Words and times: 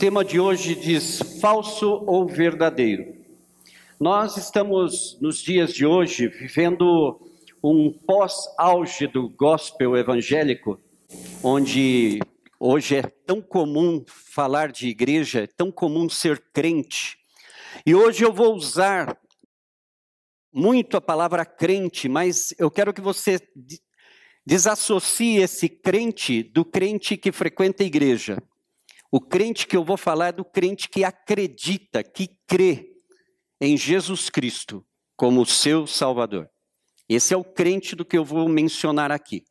tema 0.00 0.24
de 0.24 0.40
hoje 0.40 0.74
diz 0.74 1.18
falso 1.42 2.02
ou 2.06 2.26
verdadeiro. 2.26 3.14
Nós 4.00 4.38
estamos 4.38 5.20
nos 5.20 5.42
dias 5.42 5.74
de 5.74 5.84
hoje 5.84 6.26
vivendo 6.26 7.20
um 7.62 7.92
pós-auge 7.92 9.06
do 9.06 9.28
gospel 9.28 9.94
evangélico, 9.94 10.80
onde 11.44 12.18
hoje 12.58 12.96
é 12.96 13.02
tão 13.02 13.42
comum 13.42 14.02
falar 14.06 14.72
de 14.72 14.88
igreja, 14.88 15.42
é 15.42 15.46
tão 15.46 15.70
comum 15.70 16.08
ser 16.08 16.42
crente. 16.50 17.18
E 17.84 17.94
hoje 17.94 18.24
eu 18.24 18.32
vou 18.32 18.54
usar 18.54 19.20
muito 20.50 20.96
a 20.96 21.00
palavra 21.02 21.44
crente, 21.44 22.08
mas 22.08 22.54
eu 22.58 22.70
quero 22.70 22.94
que 22.94 23.02
você 23.02 23.38
desassocie 24.46 25.42
esse 25.42 25.68
crente 25.68 26.42
do 26.42 26.64
crente 26.64 27.18
que 27.18 27.30
frequenta 27.30 27.82
a 27.82 27.86
igreja. 27.86 28.42
O 29.12 29.20
crente 29.20 29.66
que 29.66 29.76
eu 29.76 29.84
vou 29.84 29.96
falar 29.96 30.28
é 30.28 30.32
do 30.32 30.44
crente 30.44 30.88
que 30.88 31.02
acredita, 31.02 32.02
que 32.02 32.28
crê 32.46 32.90
em 33.60 33.76
Jesus 33.76 34.30
Cristo 34.30 34.86
como 35.16 35.44
seu 35.44 35.86
Salvador. 35.86 36.48
Esse 37.08 37.34
é 37.34 37.36
o 37.36 37.44
crente 37.44 37.96
do 37.96 38.04
que 38.04 38.16
eu 38.16 38.24
vou 38.24 38.48
mencionar 38.48 39.10
aqui. 39.10 39.42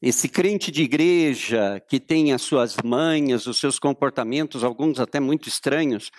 Esse 0.00 0.28
crente 0.28 0.70
de 0.70 0.82
igreja 0.82 1.82
que 1.88 1.98
tem 1.98 2.32
as 2.32 2.42
suas 2.42 2.76
manhas, 2.84 3.46
os 3.46 3.58
seus 3.58 3.78
comportamentos, 3.78 4.62
alguns 4.62 5.00
até 5.00 5.18
muito 5.18 5.48
estranhos, 5.48 6.10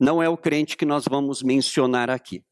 não 0.00 0.22
é 0.22 0.28
o 0.28 0.36
crente 0.36 0.76
que 0.76 0.84
nós 0.84 1.04
vamos 1.06 1.42
mencionar 1.42 2.08
aqui. 2.08 2.42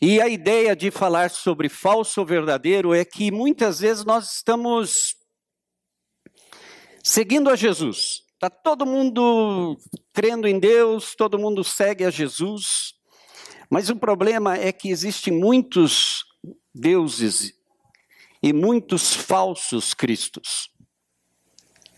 E 0.00 0.20
a 0.20 0.28
ideia 0.28 0.76
de 0.76 0.90
falar 0.90 1.30
sobre 1.30 1.68
falso 1.68 2.20
ou 2.20 2.26
verdadeiro 2.26 2.94
é 2.94 3.04
que 3.04 3.30
muitas 3.30 3.80
vezes 3.80 4.04
nós 4.04 4.34
estamos 4.34 5.16
seguindo 7.02 7.48
a 7.48 7.56
Jesus, 7.56 8.25
Está 8.36 8.50
todo 8.50 8.84
mundo 8.84 9.78
crendo 10.12 10.46
em 10.46 10.58
Deus, 10.58 11.14
todo 11.14 11.38
mundo 11.38 11.64
segue 11.64 12.04
a 12.04 12.10
Jesus, 12.10 12.92
mas 13.70 13.88
o 13.88 13.96
problema 13.96 14.58
é 14.58 14.70
que 14.72 14.90
existem 14.90 15.32
muitos 15.32 16.22
deuses 16.74 17.54
e 18.42 18.52
muitos 18.52 19.14
falsos 19.14 19.94
cristos. 19.94 20.68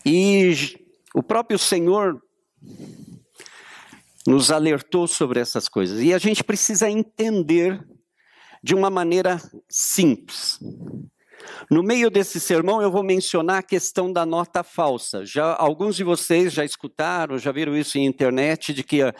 E 0.05 0.77
o 1.13 1.21
próprio 1.21 1.59
Senhor 1.59 2.23
nos 4.25 4.49
alertou 4.49 5.09
sobre 5.09 5.41
essas 5.41 5.67
coisas. 5.67 5.99
E 5.99 6.13
a 6.13 6.17
gente 6.17 6.41
precisa 6.41 6.89
entender 6.89 7.85
de 8.63 8.73
uma 8.73 8.89
maneira 8.89 9.41
simples. 9.69 10.57
No 11.69 11.83
meio 11.83 12.09
desse 12.09 12.39
sermão, 12.39 12.81
eu 12.81 12.91
vou 12.91 13.03
mencionar 13.03 13.59
a 13.59 13.63
questão 13.63 14.11
da 14.11 14.25
nota 14.25 14.63
falsa. 14.63 15.25
Já 15.25 15.55
alguns 15.55 15.95
de 15.95 16.03
vocês 16.03 16.53
já 16.53 16.65
escutaram, 16.65 17.37
já 17.37 17.51
viram 17.51 17.75
isso 17.75 17.97
em 17.97 18.05
internet, 18.05 18.73
de 18.73 18.83
que 18.83 19.01
ah, 19.01 19.13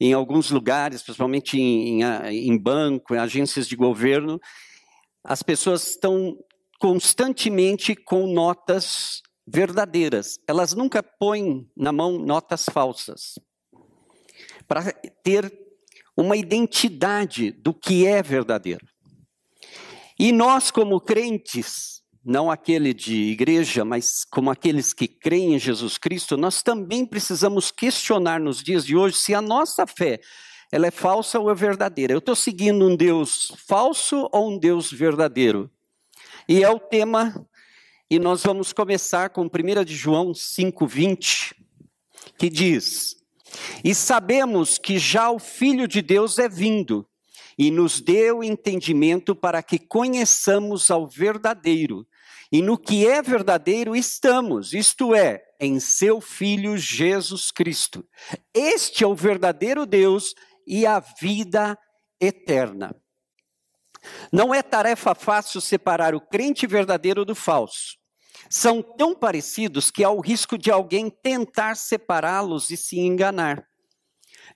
em 0.00 0.12
alguns 0.12 0.50
lugares, 0.50 1.02
principalmente 1.02 1.58
em, 1.58 2.00
em, 2.00 2.04
ah, 2.04 2.32
em 2.32 2.56
banco, 2.56 3.14
em 3.14 3.18
agências 3.18 3.66
de 3.66 3.76
governo, 3.76 4.40
as 5.24 5.42
pessoas 5.42 5.90
estão 5.90 6.38
constantemente 6.78 7.94
com 7.96 8.26
notas 8.26 9.22
verdadeiras. 9.46 10.38
Elas 10.46 10.74
nunca 10.74 11.02
põem 11.02 11.68
na 11.76 11.92
mão 11.92 12.18
notas 12.18 12.66
falsas. 12.70 13.38
Para 14.66 14.92
ter 15.22 15.52
uma 16.16 16.36
identidade 16.36 17.50
do 17.50 17.74
que 17.74 18.06
é 18.06 18.22
verdadeiro. 18.22 18.86
E 20.18 20.32
nós, 20.32 20.70
como 20.70 21.00
crentes, 21.00 22.02
não 22.24 22.50
aquele 22.50 22.94
de 22.94 23.14
igreja, 23.30 23.84
mas 23.84 24.24
como 24.24 24.50
aqueles 24.50 24.92
que 24.92 25.06
creem 25.06 25.54
em 25.54 25.58
Jesus 25.58 25.98
Cristo, 25.98 26.36
nós 26.36 26.62
também 26.62 27.04
precisamos 27.04 27.70
questionar 27.70 28.40
nos 28.40 28.62
dias 28.62 28.84
de 28.84 28.96
hoje 28.96 29.16
se 29.16 29.34
a 29.34 29.40
nossa 29.40 29.86
fé 29.86 30.20
ela 30.72 30.86
é 30.86 30.90
falsa 30.90 31.38
ou 31.38 31.50
é 31.50 31.54
verdadeira. 31.54 32.12
Eu 32.12 32.18
estou 32.18 32.34
seguindo 32.34 32.84
um 32.84 32.96
Deus 32.96 33.52
falso 33.68 34.28
ou 34.32 34.52
um 34.52 34.58
Deus 34.58 34.90
verdadeiro? 34.90 35.70
E 36.48 36.64
é 36.64 36.70
o 36.70 36.80
tema, 36.80 37.46
e 38.10 38.18
nós 38.18 38.42
vamos 38.42 38.72
começar 38.72 39.30
com 39.30 39.42
1 39.42 39.84
de 39.84 39.94
João 39.94 40.32
5,20, 40.32 41.54
que 42.38 42.48
diz: 42.48 43.16
E 43.84 43.94
sabemos 43.94 44.78
que 44.78 44.98
já 44.98 45.30
o 45.30 45.38
Filho 45.38 45.86
de 45.86 46.02
Deus 46.02 46.38
é 46.38 46.48
vindo 46.48 47.06
e 47.58 47.70
nos 47.70 48.00
deu 48.00 48.44
entendimento 48.44 49.34
para 49.34 49.62
que 49.62 49.78
conheçamos 49.78 50.90
ao 50.90 51.06
verdadeiro. 51.06 52.06
E 52.52 52.60
no 52.62 52.78
que 52.78 53.06
é 53.06 53.22
verdadeiro 53.22 53.96
estamos, 53.96 54.72
isto 54.72 55.14
é, 55.14 55.42
em 55.58 55.80
seu 55.80 56.20
Filho 56.20 56.76
Jesus 56.76 57.50
Cristo. 57.50 58.06
Este 58.54 59.02
é 59.02 59.06
o 59.06 59.14
verdadeiro 59.14 59.86
Deus 59.86 60.34
e 60.66 60.86
a 60.86 61.00
vida 61.00 61.78
eterna. 62.20 62.94
Não 64.30 64.54
é 64.54 64.62
tarefa 64.62 65.14
fácil 65.14 65.60
separar 65.60 66.14
o 66.14 66.20
crente 66.20 66.66
verdadeiro 66.66 67.24
do 67.24 67.34
falso. 67.34 67.96
São 68.48 68.80
tão 68.80 69.14
parecidos 69.14 69.90
que 69.90 70.04
há 70.04 70.10
o 70.10 70.20
risco 70.20 70.56
de 70.56 70.70
alguém 70.70 71.10
tentar 71.10 71.74
separá-los 71.76 72.70
e 72.70 72.76
se 72.76 73.00
enganar 73.00 73.66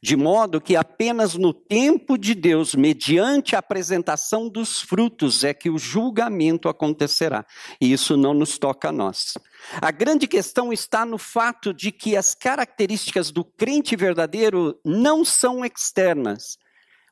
de 0.03 0.17
modo 0.17 0.61
que 0.61 0.77
apenas 0.77 1.34
no 1.34 1.53
tempo 1.53 2.17
de 2.17 2.34
Deus, 2.34 2.75
mediante 2.75 3.55
a 3.55 3.59
apresentação 3.59 4.49
dos 4.49 4.81
frutos, 4.81 5.45
é 5.45 5.53
que 5.53 5.69
o 5.69 5.78
julgamento 5.78 6.69
acontecerá. 6.69 7.45
E 7.81 7.93
isso 7.93 8.17
não 8.17 8.33
nos 8.33 8.59
toca 8.59 8.89
a 8.89 8.93
nós. 8.93 9.34
A 9.81 9.91
grande 9.91 10.27
questão 10.27 10.73
está 10.73 11.05
no 11.05 11.19
fato 11.19 11.75
de 11.75 11.93
que 11.93 12.17
as 12.17 12.34
características 12.34 13.31
do 13.31 13.45
crente 13.45 13.95
verdadeiro 13.95 14.78
não 14.84 15.25
são 15.25 15.65
externas, 15.65 16.59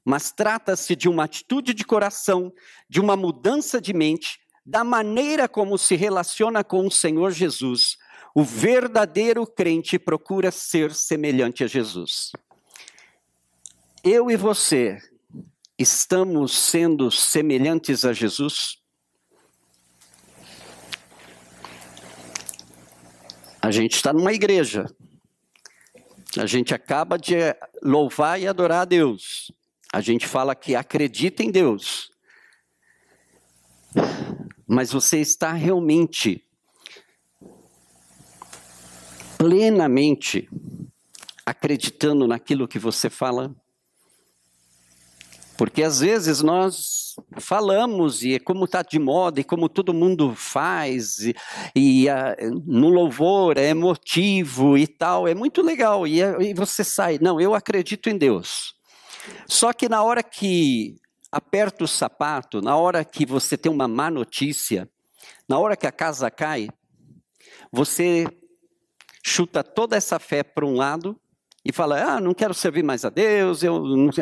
mas 0.05 0.31
trata-se 0.31 0.97
de 0.97 1.09
uma 1.09 1.25
atitude 1.25 1.75
de 1.75 1.85
coração, 1.85 2.53
de 2.89 3.01
uma 3.01 3.17
mudança 3.17 3.81
de 3.81 3.93
mente, 3.93 4.39
da 4.65 4.83
maneira 4.83 5.49
como 5.49 5.77
se 5.77 5.95
relaciona 5.95 6.65
com 6.65 6.87
o 6.87 6.91
Senhor 6.91 7.31
Jesus. 7.33 7.97
O 8.35 8.43
verdadeiro 8.43 9.47
crente 9.47 9.99
procura 9.99 10.51
ser 10.51 10.95
semelhante 10.95 11.65
a 11.65 11.67
Jesus 11.67 12.33
eu 14.05 14.31
e 14.31 14.37
você 14.37 14.99
estamos 15.79 16.53
sendo 16.53 17.11
semelhantes 17.11 18.05
a 18.05 18.13
Jesus? 18.13 18.79
A 23.61 23.71
gente 23.71 23.97
está 23.97 24.13
numa 24.13 24.33
igreja. 24.33 24.87
A 26.39 26.47
gente 26.47 26.75
acaba 26.75 27.19
de 27.19 27.35
louvar 27.83 28.41
e 28.41 28.47
adorar 28.47 28.83
a 28.83 28.85
Deus. 28.85 29.51
A 29.93 30.01
gente 30.01 30.27
fala 30.27 30.55
que 30.55 30.75
acredita 30.75 31.43
em 31.43 31.51
Deus. 31.51 32.11
Mas 34.67 34.93
você 34.93 35.19
está 35.19 35.53
realmente 35.53 36.45
plenamente 39.39 40.49
acreditando 41.47 42.27
naquilo 42.27 42.69
que 42.69 42.79
você 42.79 43.09
fala? 43.09 43.55
Porque 45.59 45.83
às 45.83 45.99
vezes 45.99 46.41
nós 46.41 47.17
falamos, 47.41 48.23
e 48.23 48.37
é 48.37 48.39
como 48.39 48.65
está 48.65 48.81
de 48.81 48.97
moda, 48.97 49.41
e 49.41 49.45
como 49.45 49.69
todo 49.69 49.93
mundo 49.93 50.33
faz, 50.37 51.19
e, 51.19 51.35
e 51.75 52.09
a, 52.09 52.37
no 52.65 52.89
louvor 52.89 53.59
é 53.59 53.71
emotivo 53.71 54.79
e 54.79 54.87
tal, 54.87 55.27
é 55.27 55.35
muito 55.35 55.61
legal, 55.61 56.07
e, 56.07 56.21
e 56.21 56.55
você 56.55 56.85
sai, 56.85 57.19
não, 57.21 57.41
eu 57.41 57.57
acredito 57.57 58.09
em 58.09 58.17
Deus. 58.17 58.77
Só 59.49 59.73
que 59.73 59.89
na 59.89 60.01
hora 60.01 60.23
que 60.23 60.95
aperta 61.33 61.83
o 61.83 61.89
sapato, 61.89 62.63
na 62.63 62.77
hora 62.77 63.05
que 63.05 63.27
você 63.27 63.59
tem 63.59 63.71
uma 63.71 63.89
má 63.89 64.13
notícia, 64.13 64.89
na 65.49 65.59
hora 65.59 65.77
que 65.77 65.89
a 65.89 65.93
casa 65.93 66.31
cai, 66.31 66.69
você 67.73 68.29
chuta 69.27 69.65
toda 69.65 69.97
essa 69.97 70.21
fé 70.21 70.45
para 70.45 70.65
um 70.65 70.77
lado 70.77 71.19
e 71.65 71.73
fala: 71.73 72.15
Ah, 72.15 72.21
não 72.21 72.33
quero 72.33 72.55
servir 72.55 72.85
mais 72.85 73.05
a 73.05 73.11
Deus, 73.11 73.65
eu 73.65 73.83
não 73.83 74.13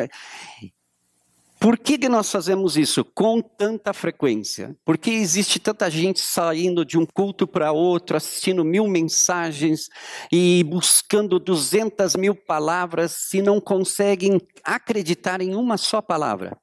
por 1.59 1.77
que, 1.77 1.97
que 1.97 2.07
nós 2.07 2.31
fazemos 2.31 2.77
isso 2.77 3.03
com 3.03 3.41
tanta 3.41 3.91
frequência? 3.91 4.77
Por 4.85 4.95
que 4.95 5.09
existe 5.09 5.59
tanta 5.59 5.89
gente 5.89 6.19
saindo 6.19 6.85
de 6.85 6.99
um 6.99 7.05
culto 7.05 7.47
para 7.47 7.71
outro, 7.71 8.15
assistindo 8.15 8.63
mil 8.63 8.87
mensagens 8.87 9.89
e 10.31 10.63
buscando 10.63 11.39
duzentas 11.39 12.15
mil 12.15 12.35
palavras 12.35 13.11
se 13.11 13.41
não 13.41 13.59
conseguem 13.59 14.39
acreditar 14.63 15.41
em 15.41 15.55
uma 15.55 15.77
só 15.77 15.99
palavra? 15.99 16.55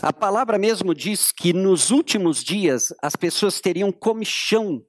A 0.00 0.12
palavra 0.12 0.56
mesmo 0.56 0.94
diz 0.94 1.32
que 1.32 1.52
nos 1.52 1.90
últimos 1.90 2.44
dias 2.44 2.94
as 3.02 3.16
pessoas 3.16 3.60
teriam 3.60 3.90
comichão 3.90 4.82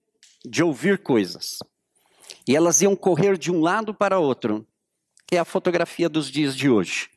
de 0.46 0.64
ouvir 0.64 1.00
coisas. 1.00 1.58
E 2.48 2.56
elas 2.56 2.82
iam 2.82 2.96
correr 2.96 3.36
de 3.38 3.52
um 3.52 3.62
lado 3.62 3.94
para 3.94 4.20
outro, 4.20 4.66
é 5.32 5.38
a 5.38 5.46
fotografia 5.46 6.08
dos 6.08 6.30
dias 6.30 6.56
de 6.56 6.70
hoje 6.70 7.11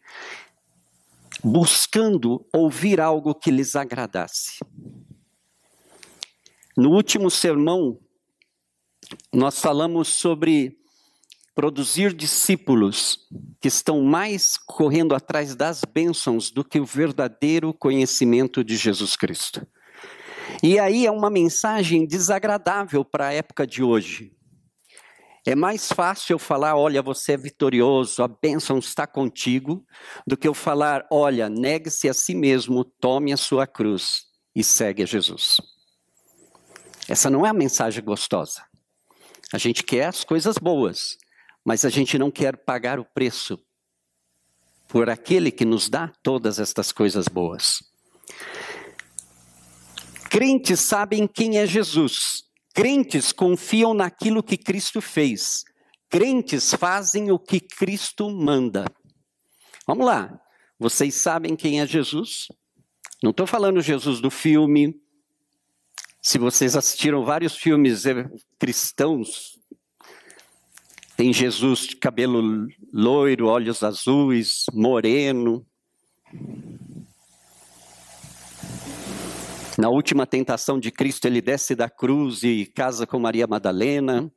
buscando 1.44 2.46
ouvir 2.54 2.98
algo 2.98 3.34
que 3.34 3.50
lhes 3.50 3.76
agradasse. 3.76 4.58
No 6.74 6.90
último 6.90 7.30
sermão, 7.30 8.00
nós 9.30 9.60
falamos 9.60 10.08
sobre 10.08 10.78
produzir 11.54 12.14
discípulos 12.14 13.28
que 13.60 13.68
estão 13.68 14.02
mais 14.02 14.56
correndo 14.56 15.14
atrás 15.14 15.54
das 15.54 15.82
bênçãos 15.84 16.50
do 16.50 16.64
que 16.64 16.80
o 16.80 16.84
verdadeiro 16.86 17.74
conhecimento 17.74 18.64
de 18.64 18.76
Jesus 18.76 19.14
Cristo. 19.14 19.64
E 20.62 20.78
aí 20.78 21.06
é 21.06 21.10
uma 21.10 21.30
mensagem 21.30 22.06
desagradável 22.06 23.04
para 23.04 23.28
a 23.28 23.32
época 23.32 23.66
de 23.66 23.82
hoje. 23.82 24.34
É 25.46 25.54
mais 25.54 25.92
fácil 25.92 26.34
eu 26.34 26.38
falar, 26.38 26.74
olha, 26.74 27.02
você 27.02 27.32
é 27.32 27.36
vitorioso, 27.36 28.22
a 28.22 28.28
bênção 28.28 28.78
está 28.78 29.06
contigo, 29.06 29.84
do 30.26 30.38
que 30.38 30.48
eu 30.48 30.54
falar, 30.54 31.06
olha, 31.10 31.50
negue-se 31.50 32.08
a 32.08 32.14
si 32.14 32.34
mesmo, 32.34 32.82
tome 32.82 33.32
a 33.32 33.36
sua 33.36 33.66
cruz 33.66 34.24
e 34.56 34.64
segue 34.64 35.02
a 35.02 35.06
Jesus. 35.06 35.60
Essa 37.06 37.28
não 37.28 37.44
é 37.44 37.50
a 37.50 37.54
mensagem 37.54 38.02
gostosa. 38.02 38.62
A 39.52 39.58
gente 39.58 39.82
quer 39.82 40.06
as 40.06 40.24
coisas 40.24 40.56
boas, 40.56 41.18
mas 41.62 41.84
a 41.84 41.90
gente 41.90 42.18
não 42.18 42.30
quer 42.30 42.56
pagar 42.56 42.98
o 42.98 43.04
preço 43.04 43.58
por 44.88 45.10
aquele 45.10 45.50
que 45.50 45.64
nos 45.64 45.90
dá 45.90 46.10
todas 46.22 46.58
estas 46.58 46.90
coisas 46.90 47.28
boas. 47.28 47.82
Crentes 50.30 50.80
sabem 50.80 51.26
quem 51.26 51.58
é 51.58 51.66
Jesus. 51.66 52.44
Crentes 52.74 53.30
confiam 53.30 53.94
naquilo 53.94 54.42
que 54.42 54.56
Cristo 54.56 55.00
fez. 55.00 55.64
Crentes 56.10 56.74
fazem 56.74 57.30
o 57.30 57.38
que 57.38 57.60
Cristo 57.60 58.28
manda. 58.28 58.84
Vamos 59.86 60.04
lá. 60.04 60.40
Vocês 60.78 61.14
sabem 61.14 61.54
quem 61.54 61.80
é 61.80 61.86
Jesus? 61.86 62.48
Não 63.22 63.30
estou 63.30 63.46
falando 63.46 63.80
Jesus 63.80 64.20
do 64.20 64.30
filme. 64.30 65.00
Se 66.20 66.36
vocês 66.36 66.74
assistiram 66.74 67.24
vários 67.24 67.56
filmes 67.56 68.06
eh, 68.06 68.28
cristãos, 68.58 69.58
tem 71.16 71.32
Jesus 71.32 71.86
de 71.86 71.96
cabelo 71.96 72.66
loiro, 72.92 73.46
olhos 73.46 73.84
azuis, 73.84 74.64
moreno. 74.72 75.64
Na 79.76 79.88
última 79.88 80.24
tentação 80.24 80.78
de 80.78 80.92
Cristo, 80.92 81.26
ele 81.26 81.40
desce 81.40 81.74
da 81.74 81.90
cruz 81.90 82.44
e 82.44 82.64
casa 82.64 83.06
com 83.06 83.18
Maria 83.18 83.46
Madalena. 83.46 84.30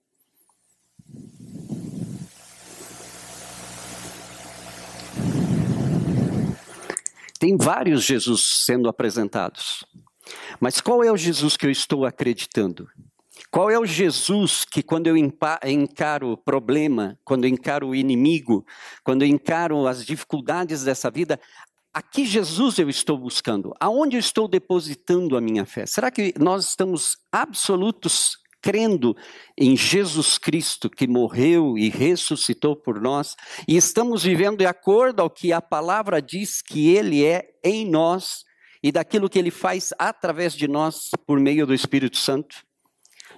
Tem 7.39 7.55
vários 7.55 8.03
Jesus 8.03 8.63
sendo 8.65 8.89
apresentados. 8.89 9.85
Mas 10.59 10.81
qual 10.81 11.03
é 11.03 11.11
o 11.11 11.17
Jesus 11.17 11.55
que 11.55 11.67
eu 11.67 11.71
estou 11.71 12.03
acreditando? 12.03 12.89
Qual 13.51 13.69
é 13.69 13.79
o 13.79 13.85
Jesus 13.85 14.65
que, 14.65 14.81
quando 14.81 15.07
eu 15.07 15.15
encaro 15.15 16.31
o 16.31 16.37
problema, 16.37 17.17
quando 17.23 17.45
eu 17.45 17.49
encaro 17.49 17.89
o 17.89 17.95
inimigo, 17.95 18.65
quando 19.03 19.21
eu 19.21 19.27
encaro 19.27 19.87
as 19.87 20.03
dificuldades 20.03 20.83
dessa 20.83 21.09
vida, 21.09 21.39
a 21.97 22.01
que 22.03 22.27
Jesus 22.27 22.77
eu 22.77 22.91
estou 22.91 23.17
buscando? 23.17 23.73
Aonde 23.79 24.17
eu 24.17 24.19
estou 24.19 24.47
depositando 24.47 25.35
a 25.35 25.41
minha 25.41 25.65
fé? 25.65 25.83
Será 25.87 26.11
que 26.11 26.31
nós 26.37 26.67
estamos 26.67 27.17
absolutos 27.31 28.37
crendo 28.61 29.17
em 29.57 29.75
Jesus 29.75 30.37
Cristo 30.37 30.91
que 30.91 31.07
morreu 31.07 31.75
e 31.75 31.89
ressuscitou 31.89 32.75
por 32.75 33.01
nós 33.01 33.35
e 33.67 33.75
estamos 33.75 34.21
vivendo 34.21 34.57
de 34.59 34.67
acordo 34.67 35.23
ao 35.23 35.29
que 35.29 35.51
a 35.51 35.59
palavra 35.59 36.21
diz 36.21 36.61
que 36.61 36.87
ele 36.87 37.25
é 37.25 37.49
em 37.63 37.83
nós 37.89 38.43
e 38.83 38.91
daquilo 38.91 39.27
que 39.27 39.39
ele 39.39 39.49
faz 39.49 39.89
através 39.97 40.53
de 40.53 40.67
nós 40.67 41.09
por 41.25 41.39
meio 41.39 41.65
do 41.65 41.73
Espírito 41.73 42.17
Santo? 42.17 42.57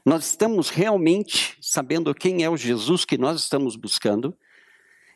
Nós 0.05 0.25
estamos 0.25 0.69
realmente 0.69 1.55
sabendo 1.61 2.13
quem 2.13 2.43
é 2.43 2.49
o 2.49 2.57
Jesus 2.57 3.05
que 3.05 3.17
nós 3.17 3.39
estamos 3.39 3.77
buscando. 3.77 4.37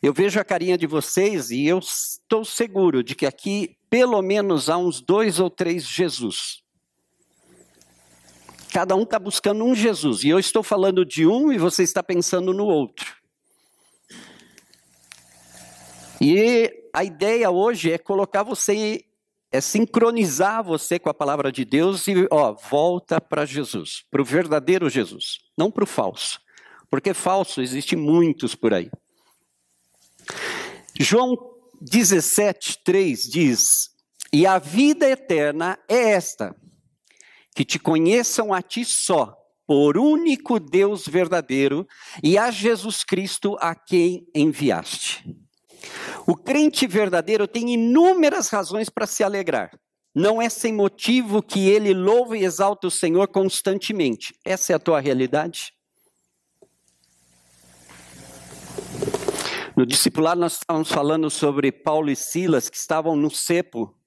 Eu 0.04 0.14
vejo 0.14 0.38
a 0.38 0.44
carinha 0.44 0.78
de 0.78 0.86
vocês 0.86 1.50
e 1.50 1.66
eu 1.66 1.80
estou 1.80 2.44
seguro 2.44 3.02
de 3.02 3.16
que 3.16 3.26
aqui, 3.26 3.78
pelo 3.90 4.22
menos, 4.22 4.70
há 4.70 4.78
uns 4.78 5.00
dois 5.00 5.40
ou 5.40 5.50
três 5.50 5.88
Jesus. 5.88 6.62
Cada 8.74 8.98
um 8.98 9.04
está 9.04 9.18
buscando 9.18 9.64
um 9.64 9.74
Jesus. 9.74 10.26
E 10.26 10.28
eu 10.28 10.38
estou 10.38 10.62
falando 10.62 11.06
de 11.06 11.26
um 11.26 11.54
e 11.54 11.58
você 11.58 11.84
está 11.84 12.04
pensando 12.04 12.54
no 12.54 12.66
outro. 12.66 13.16
E 16.20 16.90
a 16.92 17.06
ideia 17.06 17.50
hoje 17.50 17.90
é 17.90 17.98
colocar 17.98 18.44
você 18.44 19.06
é 19.54 19.62
sincronizar 19.62 20.64
você 20.64 21.00
com 21.00 21.10
a 21.10 21.14
palavra 21.14 21.50
de 21.50 21.64
Deus 21.64 22.08
e, 22.08 22.28
ó, 22.30 22.52
volta 22.54 23.22
para 23.22 23.46
Jesus, 23.46 24.04
para 24.12 24.22
o 24.22 24.26
verdadeiro 24.26 24.90
Jesus, 24.90 25.38
não 25.56 25.72
para 25.72 25.84
o 25.84 25.88
falso. 25.88 26.42
Porque 26.90 27.14
falso 27.14 27.62
existe 27.62 27.96
muitos 27.96 28.54
por 28.54 28.74
aí. 28.74 28.90
João 31.00 31.36
17, 31.82 32.80
3 32.84 33.24
diz: 33.24 33.90
E 34.32 34.46
a 34.46 34.60
vida 34.60 35.10
eterna 35.10 35.78
é 35.90 36.12
esta, 36.12 36.56
que 37.56 37.66
te 37.66 37.80
conheçam 37.80 38.54
a 38.54 38.62
ti 38.62 38.86
só, 38.86 39.36
por 39.66 39.98
único 39.98 40.60
Deus 40.60 41.08
verdadeiro, 41.08 41.88
e 42.22 42.38
a 42.38 42.52
Jesus 42.52 43.04
Cristo 43.04 43.58
a 43.60 43.74
quem 43.74 44.28
enviaste. 44.36 45.26
O 46.28 46.36
crente 46.36 46.88
verdadeiro 46.88 47.48
tem 47.48 47.74
inúmeras 47.74 48.50
razões 48.50 48.90
para 48.90 49.08
se 49.08 49.24
alegrar. 49.24 49.72
Não 50.16 50.40
é 50.40 50.48
sem 50.48 50.72
motivo 50.72 51.42
que 51.42 51.68
ele 51.68 51.92
louva 51.94 52.38
e 52.38 52.46
exalta 52.46 52.86
o 52.88 52.92
Senhor 52.92 53.28
constantemente. 53.28 54.34
Essa 54.46 54.74
é 54.74 54.76
a 54.76 54.80
tua 54.80 55.00
realidade? 55.00 55.73
No 59.76 59.88
discipulado, 59.88 60.40
nós 60.40 60.54
estávamos 60.54 60.92
falando 60.92 61.32
sobre 61.32 61.72
Paulo 61.72 62.12
e 62.12 62.16
Silas, 62.16 62.70
que 62.70 62.78
estavam 62.78 63.16
no 63.16 63.32
cepo, 63.32 63.98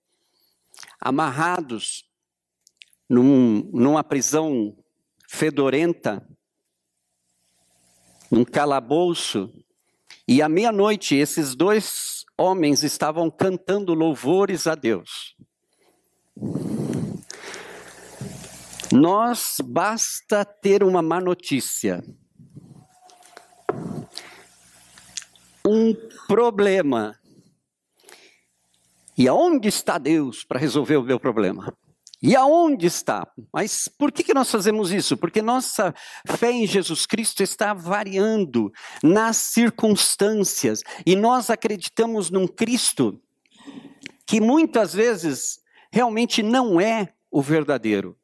amarrados 1.01 2.09
num, 3.09 3.69
numa 3.73 4.05
prisão 4.05 4.77
fedorenta, 5.29 6.25
num 8.31 8.45
calabouço, 8.45 9.53
e 10.29 10.41
à 10.41 10.49
meia-noite, 10.49 11.17
esses 11.17 11.57
dois 11.57 12.25
homens 12.39 12.85
estavam 12.85 13.29
cantando 13.29 13.93
louvores 13.93 14.69
a 14.69 14.77
Deus. 14.77 15.37
Nós 18.93 19.57
basta 19.65 20.45
ter 20.45 20.85
uma 20.85 21.03
má 21.03 21.21
notícia. 21.21 22.05
Um 25.67 25.95
problema. 26.27 27.19
E 29.19 29.27
aonde 29.27 29.69
está 29.69 29.99
Deus 29.99 30.45
para 30.45 30.61
resolver 30.61 30.97
o 30.97 31.03
meu 31.03 31.19
problema? 31.19 31.75
E 32.23 32.35
aonde 32.35 32.87
está? 32.87 33.27
Mas 33.53 33.89
por 33.89 34.11
que, 34.11 34.23
que 34.23 34.35
nós 34.35 34.51
fazemos 34.51 34.91
isso? 34.91 35.17
Porque 35.17 35.43
nossa 35.43 35.95
fé 36.27 36.51
em 36.51 36.67
Jesus 36.67 37.05
Cristo 37.07 37.43
está 37.43 37.75
variando 37.75 38.73
nas 39.03 39.37
circunstâncias 39.37 40.83
e 41.05 41.15
nós 41.15 41.51
acreditamos 41.51 42.31
num 42.31 42.47
Cristo 42.47 43.21
que 44.27 44.41
muitas 44.41 44.95
vezes 44.95 45.61
realmente 45.93 46.43
não 46.43 46.81
é 46.81 47.13
o 47.31 47.43
verdadeiro. 47.43 48.17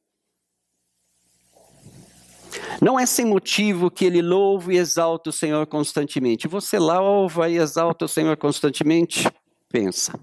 Não 2.80 2.98
é 2.98 3.06
sem 3.06 3.24
motivo 3.24 3.90
que 3.90 4.04
ele 4.04 4.22
louva 4.22 4.72
e 4.72 4.76
exalta 4.76 5.30
o 5.30 5.32
Senhor 5.32 5.66
constantemente. 5.66 6.48
Você 6.48 6.78
louva 6.78 7.48
e 7.48 7.56
exalta 7.56 8.04
o 8.04 8.08
Senhor 8.08 8.36
constantemente? 8.36 9.28
Pensa. 9.68 10.18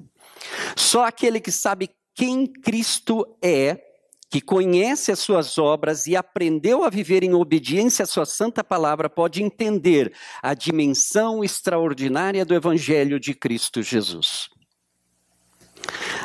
Só 0.76 1.06
aquele 1.06 1.40
que 1.40 1.52
sabe 1.52 1.90
quem 2.16 2.46
Cristo 2.46 3.26
é, 3.42 3.80
que 4.30 4.42
conhece 4.42 5.12
as 5.12 5.20
suas 5.20 5.58
obras 5.58 6.06
e 6.06 6.16
aprendeu 6.16 6.84
a 6.84 6.90
viver 6.90 7.24
em 7.24 7.34
obediência 7.34 8.04
à 8.04 8.06
sua 8.06 8.26
santa 8.26 8.64
palavra, 8.64 9.10
pode 9.10 9.42
entender 9.42 10.14
a 10.42 10.54
dimensão 10.54 11.44
extraordinária 11.44 12.46
do 12.46 12.54
Evangelho 12.54 13.20
de 13.20 13.34
Cristo 13.34 13.82
Jesus. 13.82 14.50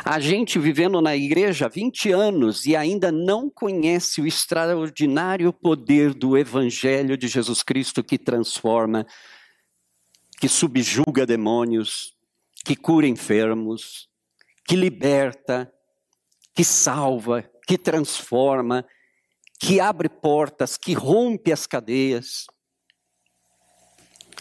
A 0.05 0.21
gente 0.21 0.59
vivendo 0.59 1.01
na 1.01 1.17
igreja 1.17 1.67
há 1.67 1.69
20 1.69 2.13
anos 2.13 2.67
e 2.67 2.77
ainda 2.77 3.11
não 3.11 3.49
conhece 3.49 4.21
o 4.21 4.27
extraordinário 4.27 5.53
poder 5.53 6.13
do 6.13 6.37
Evangelho 6.37 7.17
de 7.17 7.27
Jesus 7.27 7.63
Cristo 7.63 8.05
que 8.05 8.19
transforma, 8.19 9.07
que 10.39 10.49
subjuga 10.49 11.25
demônios, 11.25 12.15
que 12.65 12.77
cura 12.77 13.07
enfermos, 13.07 14.09
que 14.67 14.77
liberta, 14.77 15.73
que 16.55 16.65
salva, 16.65 17.49
que 17.67 17.79
transforma, 17.79 18.85
que 19.59 19.81
abre 19.81 20.09
portas, 20.09 20.77
que 20.77 20.93
rompe 20.93 21.51
as 21.51 21.67
cadeias. 21.67 22.47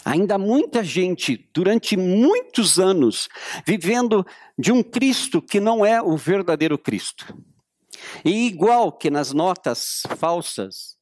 Ainda 0.06 0.38
muita 0.38 0.84
gente, 0.84 1.50
durante 1.54 1.96
muitos 1.96 2.78
anos, 2.80 3.30
vivendo 3.66 4.26
de 4.58 4.72
um 4.72 4.84
Cristo 4.84 5.42
que 5.42 5.60
não 5.60 5.86
é 5.86 6.02
o 6.02 6.18
verdadeiro 6.18 6.78
Cristo. 6.78 7.38
E 8.26 8.48
igual 8.48 8.92
que 8.92 9.10
nas 9.10 9.32
notas 9.32 10.04
falsas, 10.18 10.98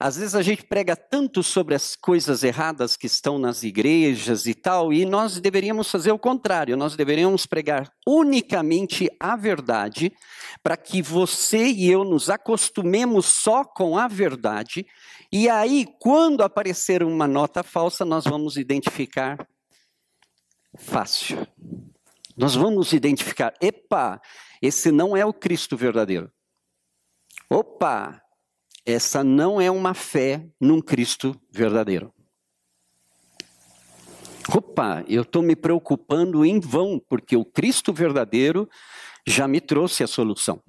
Às 0.00 0.16
vezes 0.16 0.36
a 0.36 0.42
gente 0.42 0.64
prega 0.64 0.94
tanto 0.94 1.42
sobre 1.42 1.74
as 1.74 1.96
coisas 1.96 2.44
erradas 2.44 2.96
que 2.96 3.06
estão 3.06 3.36
nas 3.36 3.64
igrejas 3.64 4.46
e 4.46 4.54
tal, 4.54 4.92
e 4.92 5.04
nós 5.04 5.40
deveríamos 5.40 5.90
fazer 5.90 6.12
o 6.12 6.18
contrário, 6.18 6.76
nós 6.76 6.94
deveríamos 6.94 7.46
pregar 7.46 7.90
unicamente 8.06 9.10
a 9.18 9.34
verdade, 9.34 10.12
para 10.62 10.76
que 10.76 11.02
você 11.02 11.66
e 11.66 11.90
eu 11.90 12.04
nos 12.04 12.30
acostumemos 12.30 13.26
só 13.26 13.64
com 13.64 13.98
a 13.98 14.06
verdade, 14.06 14.86
e 15.30 15.48
aí, 15.48 15.86
quando 16.00 16.42
aparecer 16.42 17.02
uma 17.02 17.28
nota 17.28 17.62
falsa, 17.62 18.04
nós 18.04 18.24
vamos 18.24 18.56
identificar 18.56 19.46
fácil. 20.76 21.46
Nós 22.36 22.54
vamos 22.54 22.92
identificar, 22.92 23.52
epa, 23.60 24.20
esse 24.62 24.90
não 24.90 25.16
é 25.16 25.26
o 25.26 25.32
Cristo 25.32 25.76
verdadeiro. 25.76 26.30
Opa, 27.50 28.22
essa 28.86 29.24
não 29.24 29.60
é 29.60 29.70
uma 29.70 29.92
fé 29.92 30.48
num 30.60 30.80
Cristo 30.80 31.38
verdadeiro. 31.50 32.12
Opa, 34.54 35.04
eu 35.06 35.22
estou 35.22 35.42
me 35.42 35.54
preocupando 35.54 36.44
em 36.44 36.58
vão, 36.58 36.98
porque 36.98 37.36
o 37.36 37.44
Cristo 37.44 37.92
verdadeiro 37.92 38.68
já 39.26 39.46
me 39.46 39.60
trouxe 39.60 40.02
a 40.02 40.06
solução. 40.06 40.62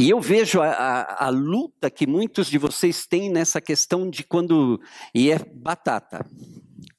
E 0.00 0.08
eu 0.08 0.18
vejo 0.18 0.62
a, 0.62 0.70
a, 0.70 1.26
a, 1.26 1.28
luta 1.28 1.90
que 1.90 2.06
muitos 2.06 2.46
de 2.46 2.56
vocês 2.56 3.06
têm 3.06 3.28
nessa 3.28 3.60
questão 3.60 4.08
de 4.08 4.24
quando. 4.24 4.80
E 5.14 5.30
é 5.30 5.38
batata. 5.38 6.24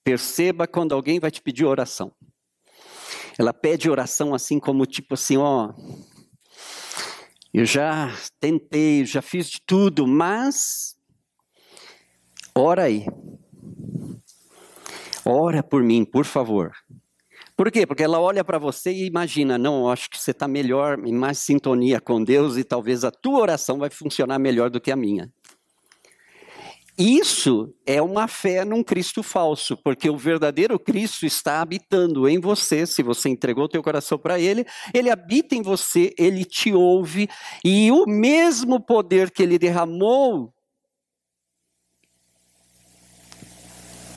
Perceba 0.03 0.67
quando 0.67 0.93
alguém 0.93 1.19
vai 1.19 1.31
te 1.31 1.41
pedir 1.41 1.65
oração. 1.65 2.11
Ela 3.39 3.51
pede 3.51 3.89
oração 3.89 4.35
assim, 4.35 4.59
como 4.59 4.85
tipo 4.85 5.15
assim: 5.15 5.35
ó, 5.35 5.73
eu 7.51 7.65
já 7.65 8.15
tentei, 8.39 9.03
já 9.03 9.23
fiz 9.23 9.49
de 9.49 9.59
tudo, 9.65 10.05
mas 10.05 10.95
ora 12.53 12.83
aí. 12.83 13.07
Ora 15.25 15.63
por 15.63 15.81
mim, 15.81 16.05
por 16.05 16.23
favor. 16.23 16.71
Por 17.61 17.69
quê? 17.69 17.85
Porque 17.85 18.01
ela 18.01 18.19
olha 18.19 18.43
para 18.43 18.57
você 18.57 18.91
e 18.91 19.05
imagina, 19.05 19.55
não, 19.55 19.87
acho 19.87 20.09
que 20.09 20.19
você 20.19 20.31
está 20.31 20.47
melhor, 20.47 20.97
em 21.05 21.13
mais 21.13 21.37
sintonia 21.37 22.01
com 22.01 22.23
Deus 22.23 22.57
e 22.57 22.63
talvez 22.63 23.03
a 23.03 23.11
tua 23.11 23.39
oração 23.39 23.77
vai 23.77 23.91
funcionar 23.91 24.39
melhor 24.39 24.71
do 24.71 24.81
que 24.81 24.89
a 24.89 24.95
minha. 24.95 25.31
Isso 26.97 27.71
é 27.85 28.01
uma 28.01 28.27
fé 28.27 28.65
num 28.65 28.83
Cristo 28.83 29.21
falso, 29.21 29.77
porque 29.77 30.09
o 30.09 30.17
verdadeiro 30.17 30.79
Cristo 30.79 31.23
está 31.23 31.61
habitando 31.61 32.27
em 32.27 32.39
você, 32.39 32.87
se 32.87 33.03
você 33.03 33.29
entregou 33.29 33.65
o 33.65 33.69
teu 33.69 33.83
coração 33.83 34.17
para 34.17 34.39
ele, 34.39 34.65
ele 34.91 35.11
habita 35.11 35.53
em 35.53 35.61
você, 35.61 36.15
ele 36.17 36.43
te 36.43 36.73
ouve, 36.73 37.29
e 37.63 37.91
o 37.91 38.07
mesmo 38.07 38.79
poder 38.79 39.29
que 39.29 39.43
ele 39.43 39.59
derramou 39.59 40.51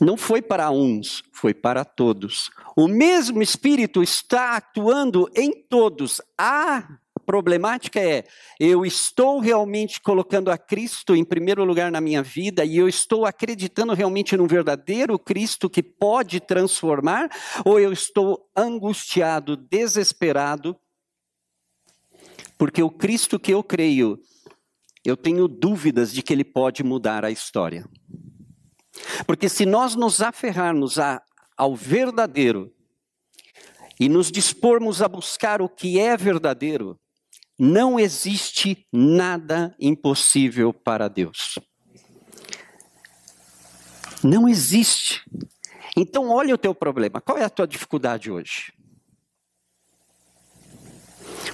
não 0.04 0.16
foi 0.16 0.42
para 0.42 0.70
uns, 0.70 1.22
foi 1.32 1.54
para 1.54 1.84
todos. 1.84 2.50
O 2.76 2.86
mesmo 2.86 3.42
Espírito 3.42 4.02
está 4.02 4.56
atuando 4.56 5.28
em 5.34 5.52
todos. 5.52 6.20
Há 6.36 6.98
problemática 7.24 7.98
é: 7.98 8.24
eu 8.60 8.84
estou 8.84 9.40
realmente 9.40 10.00
colocando 10.00 10.50
a 10.50 10.58
Cristo 10.58 11.16
em 11.16 11.24
primeiro 11.24 11.64
lugar 11.64 11.90
na 11.90 12.00
minha 12.00 12.22
vida 12.22 12.64
e 12.64 12.76
eu 12.76 12.88
estou 12.88 13.24
acreditando 13.24 13.94
realmente 13.94 14.36
num 14.36 14.46
verdadeiro 14.46 15.18
Cristo 15.18 15.70
que 15.70 15.82
pode 15.82 16.40
transformar, 16.40 17.30
ou 17.64 17.80
eu 17.80 17.92
estou 17.92 18.48
angustiado, 18.54 19.56
desesperado, 19.56 20.76
porque 22.58 22.82
o 22.82 22.90
Cristo 22.90 23.38
que 23.38 23.52
eu 23.52 23.62
creio, 23.62 24.20
eu 25.04 25.16
tenho 25.16 25.48
dúvidas 25.48 26.12
de 26.12 26.22
que 26.22 26.32
ele 26.32 26.44
pode 26.44 26.82
mudar 26.84 27.24
a 27.24 27.30
história. 27.30 27.88
Porque 29.26 29.48
se 29.48 29.66
nós 29.66 29.94
nos 29.94 30.20
aferrarmos 30.20 30.98
a, 30.98 31.22
ao 31.56 31.74
verdadeiro, 31.74 32.74
e 33.98 34.08
nos 34.08 34.30
dispormos 34.30 35.00
a 35.00 35.08
buscar 35.08 35.62
o 35.62 35.68
que 35.68 35.98
é 35.98 36.16
verdadeiro, 36.16 36.98
não 37.58 37.98
existe 37.98 38.86
nada 38.92 39.74
impossível 39.78 40.72
para 40.72 41.08
Deus. 41.08 41.58
Não 44.22 44.48
existe. 44.48 45.22
Então, 45.96 46.30
olha 46.30 46.54
o 46.54 46.58
teu 46.58 46.74
problema. 46.74 47.20
Qual 47.20 47.38
é 47.38 47.44
a 47.44 47.50
tua 47.50 47.66
dificuldade 47.66 48.30
hoje? 48.30 48.72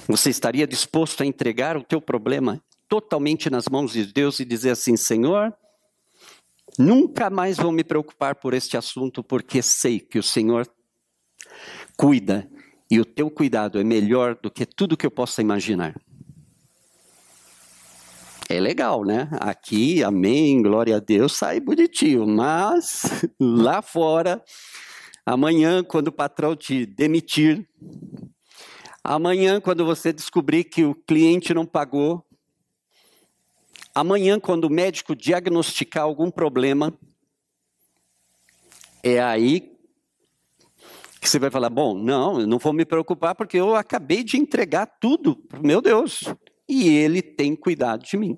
Você 0.07 0.29
estaria 0.29 0.65
disposto 0.65 1.21
a 1.21 1.25
entregar 1.25 1.77
o 1.77 1.83
teu 1.83 2.01
problema 2.01 2.61
totalmente 2.87 3.49
nas 3.49 3.67
mãos 3.67 3.93
de 3.93 4.05
Deus 4.05 4.39
e 4.39 4.45
dizer 4.45 4.71
assim: 4.71 4.97
Senhor, 4.97 5.55
nunca 6.77 7.29
mais 7.29 7.57
vou 7.57 7.71
me 7.71 7.83
preocupar 7.83 8.35
por 8.35 8.53
este 8.53 8.77
assunto, 8.77 9.23
porque 9.23 9.61
sei 9.61 9.99
que 9.99 10.19
o 10.19 10.23
Senhor 10.23 10.67
cuida 11.97 12.49
e 12.89 12.99
o 12.99 13.05
teu 13.05 13.29
cuidado 13.29 13.79
é 13.79 13.83
melhor 13.83 14.35
do 14.35 14.51
que 14.51 14.65
tudo 14.65 14.97
que 14.97 15.05
eu 15.05 15.11
possa 15.11 15.41
imaginar. 15.41 15.95
É 18.49 18.59
legal, 18.59 19.05
né? 19.05 19.29
Aqui, 19.39 20.03
amém, 20.03 20.61
glória 20.61 20.97
a 20.97 20.99
Deus, 20.99 21.37
sai 21.37 21.61
bonitinho, 21.61 22.27
mas 22.27 23.23
lá 23.39 23.81
fora, 23.81 24.43
amanhã, 25.25 25.81
quando 25.81 26.09
o 26.09 26.11
patrão 26.11 26.53
te 26.53 26.85
demitir, 26.85 27.65
amanhã, 29.01 29.61
quando 29.61 29.85
você 29.85 30.11
descobrir 30.11 30.65
que 30.65 30.83
o 30.83 30.93
cliente 30.93 31.53
não 31.53 31.65
pagou, 31.65 32.25
amanhã, 33.93 34.39
quando 34.39 34.65
o 34.65 34.69
médico 34.69 35.15
diagnosticar 35.15 36.03
algum 36.03 36.29
problema, 36.31 36.93
é 39.03 39.21
aí 39.21 39.71
que 41.19 41.29
você 41.29 41.37
vai 41.37 41.51
falar: 41.51 41.69
bom, 41.69 41.97
não, 41.97 42.41
eu 42.41 42.47
não 42.47 42.57
vou 42.57 42.73
me 42.73 42.85
preocupar 42.85 43.35
porque 43.35 43.57
eu 43.57 43.75
acabei 43.75 44.23
de 44.23 44.37
entregar 44.37 44.85
tudo 44.85 45.35
para 45.35 45.59
meu 45.59 45.81
Deus 45.81 46.23
e 46.67 46.89
Ele 46.89 47.21
tem 47.21 47.55
cuidado 47.55 48.03
de 48.03 48.17
mim. 48.17 48.37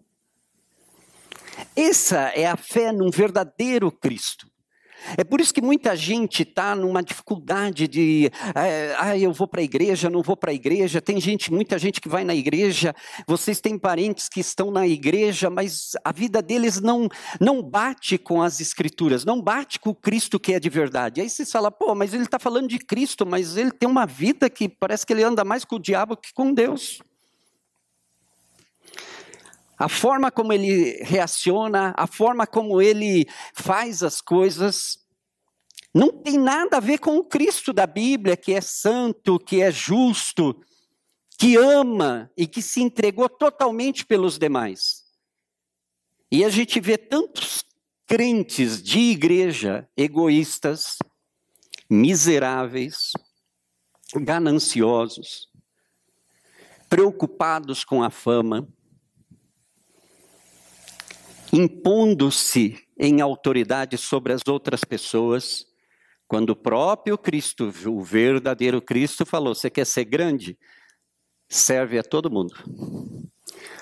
Essa 1.76 2.30
é 2.30 2.46
a 2.46 2.58
fé 2.58 2.92
num 2.92 3.10
verdadeiro 3.10 3.92
Cristo. 3.92 4.53
É 5.18 5.24
por 5.24 5.42
isso 5.42 5.54
que 5.54 5.62
muita 5.62 5.96
gente 5.96 6.44
está 6.44 6.76
numa 6.76 7.04
dificuldade 7.04 7.88
de, 7.88 8.32
ah, 9.00 9.18
eu 9.18 9.32
vou 9.32 9.48
para 9.48 9.62
a 9.62 9.64
igreja, 9.64 10.10
não 10.10 10.22
vou 10.22 10.36
para 10.36 10.52
a 10.52 10.54
igreja. 10.54 11.02
Tem 11.02 11.20
gente, 11.20 11.52
muita 11.52 11.78
gente 11.78 12.00
que 12.02 12.10
vai 12.10 12.24
na 12.24 12.36
igreja. 12.36 12.96
Vocês 13.28 13.60
têm 13.60 13.78
parentes 13.78 14.30
que 14.30 14.40
estão 14.40 14.72
na 14.72 14.88
igreja, 14.88 15.50
mas 15.50 15.92
a 16.04 16.12
vida 16.12 16.42
deles 16.42 16.80
não 16.82 17.08
não 17.40 17.62
bate 17.62 18.18
com 18.18 18.42
as 18.42 18.60
escrituras, 18.60 19.26
não 19.26 19.42
bate 19.42 19.80
com 19.80 19.90
o 19.90 19.96
Cristo 19.96 20.40
que 20.40 20.54
é 20.54 20.60
de 20.60 20.70
verdade. 20.70 21.22
Aí 21.22 21.30
você 21.30 21.46
fala, 21.46 21.72
pô, 21.72 21.94
mas 21.96 22.14
ele 22.14 22.24
está 22.24 22.40
falando 22.40 22.68
de 22.68 22.80
Cristo, 22.80 23.26
mas 23.26 23.58
ele 23.58 23.72
tem 23.72 23.90
uma 23.90 24.06
vida 24.06 24.50
que 24.50 24.68
parece 24.70 25.06
que 25.06 25.14
ele 25.14 25.24
anda 25.24 25.44
mais 25.44 25.66
com 25.66 25.76
o 25.76 25.80
diabo 25.80 26.18
que 26.18 26.34
com 26.34 26.54
Deus. 26.54 27.02
A 29.78 29.90
forma 29.90 30.32
como 30.32 30.54
ele 30.54 31.04
reaciona, 31.04 31.94
a 31.98 32.08
forma 32.08 32.46
como 32.46 32.82
ele 32.82 33.28
faz 33.54 34.04
as 34.04 34.22
coisas, 34.22 35.00
não 35.94 36.12
tem 36.12 36.38
nada 36.38 36.78
a 36.78 36.80
ver 36.80 37.00
com 37.00 37.18
o 37.18 37.24
Cristo 37.24 37.72
da 37.72 37.86
Bíblia, 37.86 38.36
que 38.36 38.54
é 38.54 38.62
santo, 38.62 39.40
que 39.40 39.62
é 39.62 39.72
justo, 39.72 40.60
que 41.38 41.56
ama 41.56 42.32
e 42.38 42.48
que 42.48 42.62
se 42.62 42.82
entregou 42.82 43.30
totalmente 43.30 44.06
pelos 44.06 44.40
demais. 44.40 45.04
E 46.32 46.44
a 46.44 46.50
gente 46.50 46.80
vê 46.80 46.98
tantos 46.98 47.64
crentes 48.08 48.82
de 48.82 49.00
igreja 49.00 49.88
egoístas, 49.96 50.98
miseráveis, 51.90 53.12
gananciosos, 54.16 55.48
preocupados 56.90 57.84
com 57.84 58.04
a 58.04 58.10
fama, 58.10 58.68
impondo-se 61.54 62.84
em 62.98 63.22
autoridade 63.22 63.96
sobre 63.96 64.34
as 64.34 64.42
outras 64.48 64.84
pessoas, 64.84 65.68
quando 66.28 66.50
o 66.50 66.56
próprio 66.56 67.16
Cristo, 67.16 67.72
o 67.86 68.02
verdadeiro 68.02 68.82
Cristo, 68.82 69.24
falou: 69.24 69.54
Você 69.54 69.70
quer 69.70 69.86
ser 69.86 70.06
grande? 70.06 70.58
Serve 71.48 72.00
a 72.00 72.04
todo 72.04 72.32
mundo. 72.32 72.56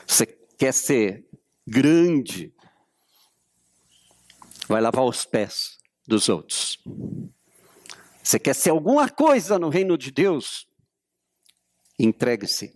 Você 0.05 0.25
quer 0.25 0.73
ser 0.73 1.25
grande? 1.65 2.53
Vai 4.67 4.81
lavar 4.81 5.05
os 5.05 5.25
pés 5.25 5.77
dos 6.05 6.27
outros. 6.27 6.77
Você 8.21 8.37
quer 8.37 8.53
ser 8.53 8.71
alguma 8.71 9.07
coisa 9.07 9.57
no 9.57 9.69
reino 9.69 9.97
de 9.97 10.11
Deus? 10.11 10.67
Entregue-se. 11.97 12.73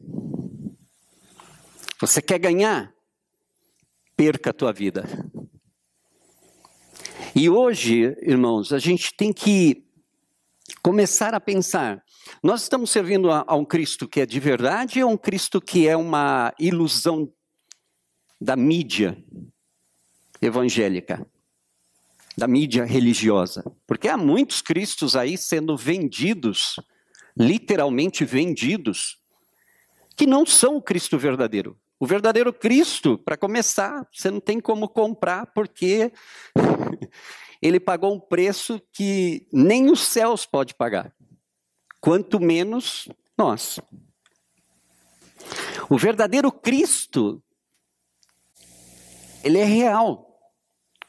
Você 2.00 2.22
quer 2.22 2.40
ganhar? 2.40 2.95
Perca 4.16 4.50
a 4.50 4.54
tua 4.54 4.72
vida. 4.72 5.04
E 7.36 7.50
hoje, 7.50 8.16
irmãos, 8.22 8.72
a 8.72 8.80
gente 8.80 9.14
tem 9.16 9.34
que 9.34 9.86
começar 10.82 11.34
a 11.34 11.40
pensar: 11.40 12.04
nós 12.42 12.64
estamos 12.64 12.90
servindo 12.90 13.30
a, 13.30 13.44
a 13.46 13.56
um 13.56 13.66
Cristo 13.66 14.08
que 14.08 14.22
é 14.22 14.26
de 14.26 14.40
verdade 14.40 15.04
ou 15.04 15.12
um 15.12 15.18
Cristo 15.18 15.60
que 15.60 15.88
é 15.88 15.98
uma 15.98 16.54
ilusão 16.60 17.32
da 18.40 18.56
mídia 18.56 19.18
evangélica, 20.42 21.26
da 22.38 22.48
mídia 22.48 22.86
religiosa. 22.86 23.64
Porque 23.86 24.08
há 24.08 24.18
muitos 24.18 24.62
cristos 24.62 25.16
aí 25.16 25.38
sendo 25.38 25.76
vendidos, 25.76 26.76
literalmente 27.38 28.24
vendidos, 28.24 29.18
que 30.16 30.26
não 30.26 30.46
são 30.46 30.78
o 30.78 30.82
Cristo 30.82 31.18
verdadeiro. 31.18 31.78
O 32.00 32.06
verdadeiro 32.06 32.52
Cristo, 32.52 33.18
para 33.18 33.38
começar, 33.38 34.06
você 34.12 34.30
não 34.30 34.40
tem 34.40 34.60
como 34.60 34.90
comprar 34.90 35.48
porque 35.48 36.12
ele 37.62 37.80
pagou 37.80 38.14
um 38.14 38.20
preço 38.20 38.82
que 38.92 39.48
nem 39.52 39.90
os 39.90 40.02
céus 40.02 40.46
pode 40.46 40.75
pagar. 40.75 41.16
Quanto 42.02 42.40
menos 42.40 43.08
nós. 43.38 43.80
O 45.90 45.98
verdadeiro 45.98 46.52
Cristo, 46.52 47.42
ele 49.44 49.58
é 49.58 49.64
real. 49.64 50.25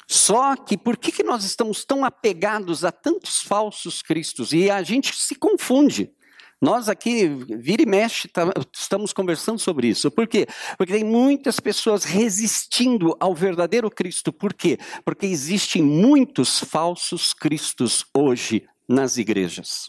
Só 0.07 0.55
que 0.55 0.79
por 0.79 0.97
que, 0.97 1.11
que 1.11 1.25
nós 1.25 1.43
estamos 1.43 1.85
tão 1.85 2.05
apegados 2.05 2.85
a 2.85 2.93
tantos 2.93 3.43
falsos 3.43 4.03
cristos? 4.03 4.53
E 4.53 4.71
a 4.71 4.83
gente 4.83 5.15
se 5.17 5.35
confunde. 5.35 6.15
Nós 6.61 6.89
aqui, 6.89 7.27
vira 7.29 7.83
e 7.83 7.87
mexe, 7.87 8.29
tá, 8.29 8.51
estamos 8.75 9.13
conversando 9.13 9.59
sobre 9.59 9.89
isso. 9.89 10.11
Por 10.11 10.27
quê? 10.27 10.47
Porque 10.79 10.93
tem 10.93 11.05
muitas 11.05 11.61
pessoas 11.61 12.05
resistindo 12.05 13.15
ao 13.21 13.35
verdadeiro 13.35 13.91
Cristo. 13.91 14.33
Por 14.33 14.55
quê? 14.55 14.79
Porque 15.05 15.27
existem 15.27 15.83
muitos 15.83 16.61
falsos 16.61 17.35
cristos 17.35 18.07
hoje 18.17 18.67
nas 18.89 19.19
igrejas. 19.19 19.87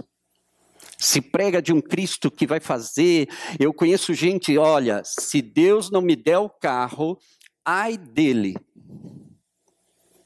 Se 0.98 1.22
prega 1.22 1.62
de 1.62 1.72
um 1.72 1.80
Cristo 1.80 2.30
que 2.30 2.48
vai 2.48 2.60
fazer. 2.60 3.30
Eu 3.60 3.74
conheço 3.74 4.14
gente, 4.14 4.58
olha, 4.58 5.02
se 5.06 5.42
Deus 5.42 5.90
não 5.90 6.02
me 6.02 6.16
der 6.16 6.40
o 6.40 6.50
carro, 6.50 7.18
ai 7.64 7.98
dele. 7.98 8.56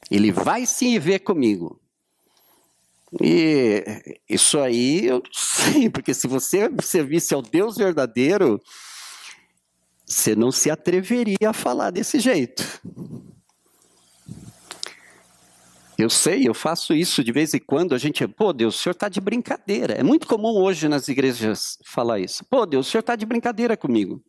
Ele 0.10 0.32
vai 0.32 0.66
se 0.66 0.98
ver 0.98 1.20
comigo. 1.20 1.81
E 3.20 3.84
isso 4.30 4.60
aí 4.60 5.06
eu 5.06 5.18
não 5.18 5.34
sei, 5.34 5.90
porque 5.90 6.14
se 6.14 6.28
você 6.28 6.70
servisse 6.82 7.34
ao 7.34 7.42
Deus 7.42 7.76
verdadeiro, 7.76 8.62
você 10.06 10.36
não 10.36 10.52
se 10.52 10.70
atreveria 10.70 11.50
a 11.50 11.54
falar 11.54 11.92
desse 11.92 12.20
jeito. 12.20 12.64
Eu 15.98 16.10
sei, 16.10 16.48
eu 16.48 16.54
faço 16.54 16.96
isso 16.96 17.24
de 17.24 17.32
vez 17.32 17.54
em 17.54 17.60
quando. 17.60 17.94
A 17.94 17.98
gente, 17.98 18.28
pô, 18.28 18.52
Deus, 18.52 18.76
o 18.76 18.78
senhor 18.80 18.94
está 18.94 19.08
de 19.08 19.22
brincadeira. 19.22 19.94
É 19.94 20.02
muito 20.02 20.26
comum 20.26 20.58
hoje 20.58 20.88
nas 20.88 21.08
igrejas 21.08 21.78
falar 21.84 22.20
isso. 22.20 22.44
Pô, 22.46 22.66
Deus, 22.66 22.88
o 22.88 22.90
senhor 22.92 23.02
está 23.02 23.16
de 23.16 23.26
brincadeira 23.26 23.78
comigo. 23.78 24.20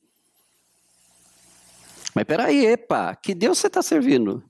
Mas 2.15 2.25
peraí, 2.25 2.67
epa, 2.67 3.17
que 3.17 3.35
Deus 3.35 3.59
você 3.59 3.69
está 3.69 3.81
servindo? 3.81 4.45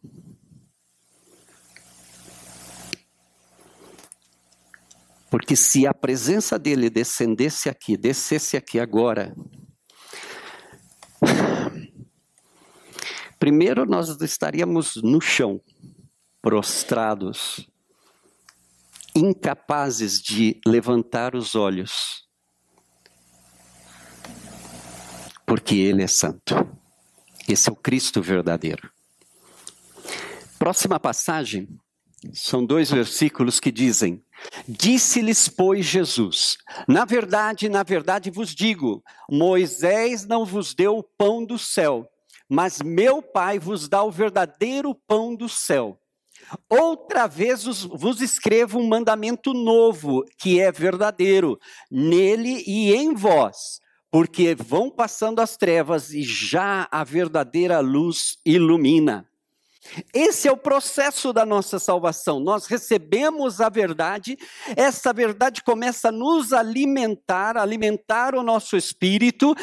Porque 5.33 5.57
se 5.57 5.87
a 5.87 5.95
presença 5.95 6.59
dele 6.59 6.91
descendesse 6.91 7.71
aqui, 7.71 7.97
descesse 7.97 8.55
aqui 8.55 8.79
agora, 8.79 9.35
primeiro 13.41 13.87
nós 13.87 14.11
estaríamos 14.21 14.97
no 14.97 15.23
chão, 15.23 15.59
prostrados, 16.43 17.67
incapazes 19.17 20.21
de 20.21 20.61
levantar 20.67 21.35
os 21.35 21.55
olhos, 21.55 22.29
porque 25.47 25.77
ele 25.77 26.03
é 26.03 26.09
santo. 26.09 26.55
Esse 27.49 27.71
é 27.71 27.73
o 27.73 27.77
Cristo 27.77 28.21
verdadeiro. 28.21 28.93
Próxima 30.59 31.01
passagem, 31.01 31.67
são 32.35 32.65
dois 32.65 32.91
versículos 32.91 33.59
que 33.59 33.73
dizem: 33.73 34.23
Disse-lhes, 34.69 35.49
pois, 35.49 35.85
Jesus: 35.85 36.57
Na 36.89 37.05
verdade, 37.05 37.69
na 37.69 37.83
verdade 37.83 38.31
vos 38.31 38.55
digo: 38.55 39.03
Moisés 39.31 40.27
não 40.27 40.45
vos 40.45 40.75
deu 40.75 40.99
o 40.99 41.03
pão 41.03 41.45
do 41.45 41.59
céu, 41.59 42.07
mas 42.49 42.81
meu 42.81 43.23
Pai 43.23 43.59
vos 43.59 43.89
dá 43.89 44.03
o 44.03 44.11
verdadeiro 44.11 44.95
pão 45.07 45.35
do 45.35 45.49
céu. 45.49 45.99
Outra 46.69 47.27
vez 47.27 47.65
vos 47.65 48.21
escrevo 48.21 48.79
um 48.79 48.87
mandamento 48.87 49.55
novo, 49.55 50.25
que 50.39 50.61
é 50.61 50.71
verdadeiro, 50.71 51.59
nele 51.91 52.63
e 52.67 52.93
em 52.93 53.15
vós, 53.15 53.81
porque 54.11 54.55
vão 54.55 54.91
passando 54.91 55.41
as 55.41 55.57
trevas 55.57 56.13
e 56.13 56.23
já 56.23 56.89
a 56.91 57.05
verdadeira 57.05 57.81
luz 57.81 58.37
ilumina. 58.45 59.27
Esse 60.15 60.47
é 60.47 60.53
o 60.53 60.57
processo 60.57 61.33
da 61.33 61.45
nossa 61.45 61.79
salvação. 61.79 62.39
Nós 62.39 62.67
recebemos 62.67 63.61
a 63.61 63.69
verdade, 63.69 64.39
essa 64.77 65.13
verdade 65.13 65.63
começa 65.63 66.09
a 66.09 66.13
nos 66.13 66.53
alimentar, 66.53 67.57
alimentar 67.57 68.35
o 68.35 68.43
nosso 68.43 68.77
espírito, 68.77 69.55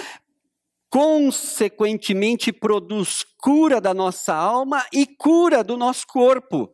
consequentemente 0.89 2.51
produz 2.51 3.25
cura 3.37 3.79
da 3.79 3.93
nossa 3.93 4.33
alma 4.35 4.85
e 4.91 5.05
cura 5.05 5.63
do 5.63 5.77
nosso 5.77 6.05
corpo. 6.07 6.69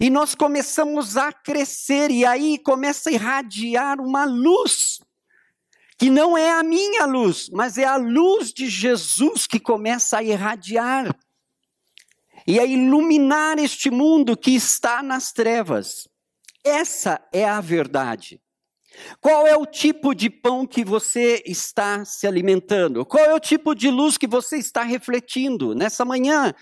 E 0.00 0.08
nós 0.08 0.34
começamos 0.34 1.16
a 1.16 1.32
crescer, 1.32 2.10
e 2.10 2.24
aí 2.24 2.58
começa 2.58 3.10
a 3.10 3.12
irradiar 3.12 4.00
uma 4.00 4.24
luz, 4.24 5.00
que 5.98 6.10
não 6.10 6.36
é 6.36 6.52
a 6.52 6.62
minha 6.62 7.04
luz, 7.04 7.50
mas 7.52 7.76
é 7.76 7.84
a 7.84 7.96
luz 7.96 8.52
de 8.52 8.68
Jesus 8.68 9.46
que 9.46 9.60
começa 9.60 10.18
a 10.18 10.22
irradiar 10.22 11.14
e 12.46 12.60
a 12.60 12.64
iluminar 12.64 13.58
este 13.58 13.90
mundo 13.90 14.36
que 14.36 14.52
está 14.52 15.02
nas 15.02 15.32
trevas. 15.32 16.08
Essa 16.62 17.20
é 17.32 17.44
a 17.44 17.60
verdade. 17.60 18.40
Qual 19.20 19.46
é 19.46 19.56
o 19.56 19.66
tipo 19.66 20.14
de 20.14 20.30
pão 20.30 20.66
que 20.66 20.84
você 20.84 21.42
está 21.44 22.04
se 22.04 22.26
alimentando? 22.26 23.04
Qual 23.04 23.24
é 23.24 23.34
o 23.34 23.40
tipo 23.40 23.74
de 23.74 23.90
luz 23.90 24.16
que 24.16 24.26
você 24.26 24.56
está 24.56 24.82
refletindo 24.82 25.74
nessa 25.74 26.04
manhã? 26.04 26.54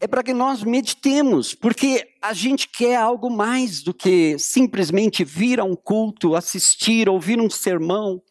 É 0.00 0.06
para 0.06 0.22
que 0.22 0.32
nós 0.32 0.62
meditemos, 0.62 1.54
porque 1.54 2.08
a 2.22 2.32
gente 2.32 2.68
quer 2.68 2.96
algo 2.96 3.28
mais 3.28 3.82
do 3.82 3.92
que 3.92 4.38
simplesmente 4.38 5.24
vir 5.24 5.58
a 5.58 5.64
um 5.64 5.74
culto, 5.74 6.36
assistir, 6.36 7.08
ouvir 7.08 7.40
um 7.40 7.50
sermão. 7.50 8.22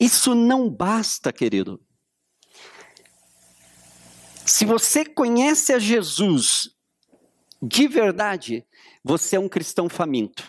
Isso 0.00 0.34
não 0.34 0.68
basta, 0.70 1.32
querido. 1.32 1.80
Se 4.46 4.64
você 4.64 5.04
conhece 5.04 5.72
a 5.72 5.78
Jesus 5.80 6.70
de 7.60 7.88
verdade, 7.88 8.64
você 9.02 9.34
é 9.34 9.40
um 9.40 9.48
cristão 9.48 9.88
faminto. 9.88 10.48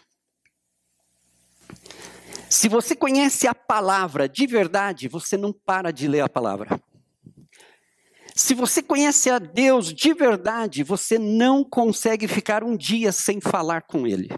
Se 2.47 2.69
você 2.69 2.95
conhece 2.95 3.47
a 3.47 3.55
palavra 3.55 4.29
de 4.29 4.45
verdade, 4.45 5.07
você 5.07 5.35
não 5.35 5.51
para 5.51 5.89
de 5.89 6.07
ler 6.07 6.21
a 6.21 6.29
palavra. 6.29 6.79
Se 8.35 8.53
você 8.53 8.83
conhece 8.83 9.31
a 9.31 9.39
Deus 9.39 9.91
de 9.91 10.13
verdade, 10.13 10.83
você 10.83 11.17
não 11.17 11.63
consegue 11.63 12.27
ficar 12.27 12.63
um 12.63 12.77
dia 12.77 13.11
sem 13.11 13.41
falar 13.41 13.81
com 13.81 14.05
Ele. 14.05 14.29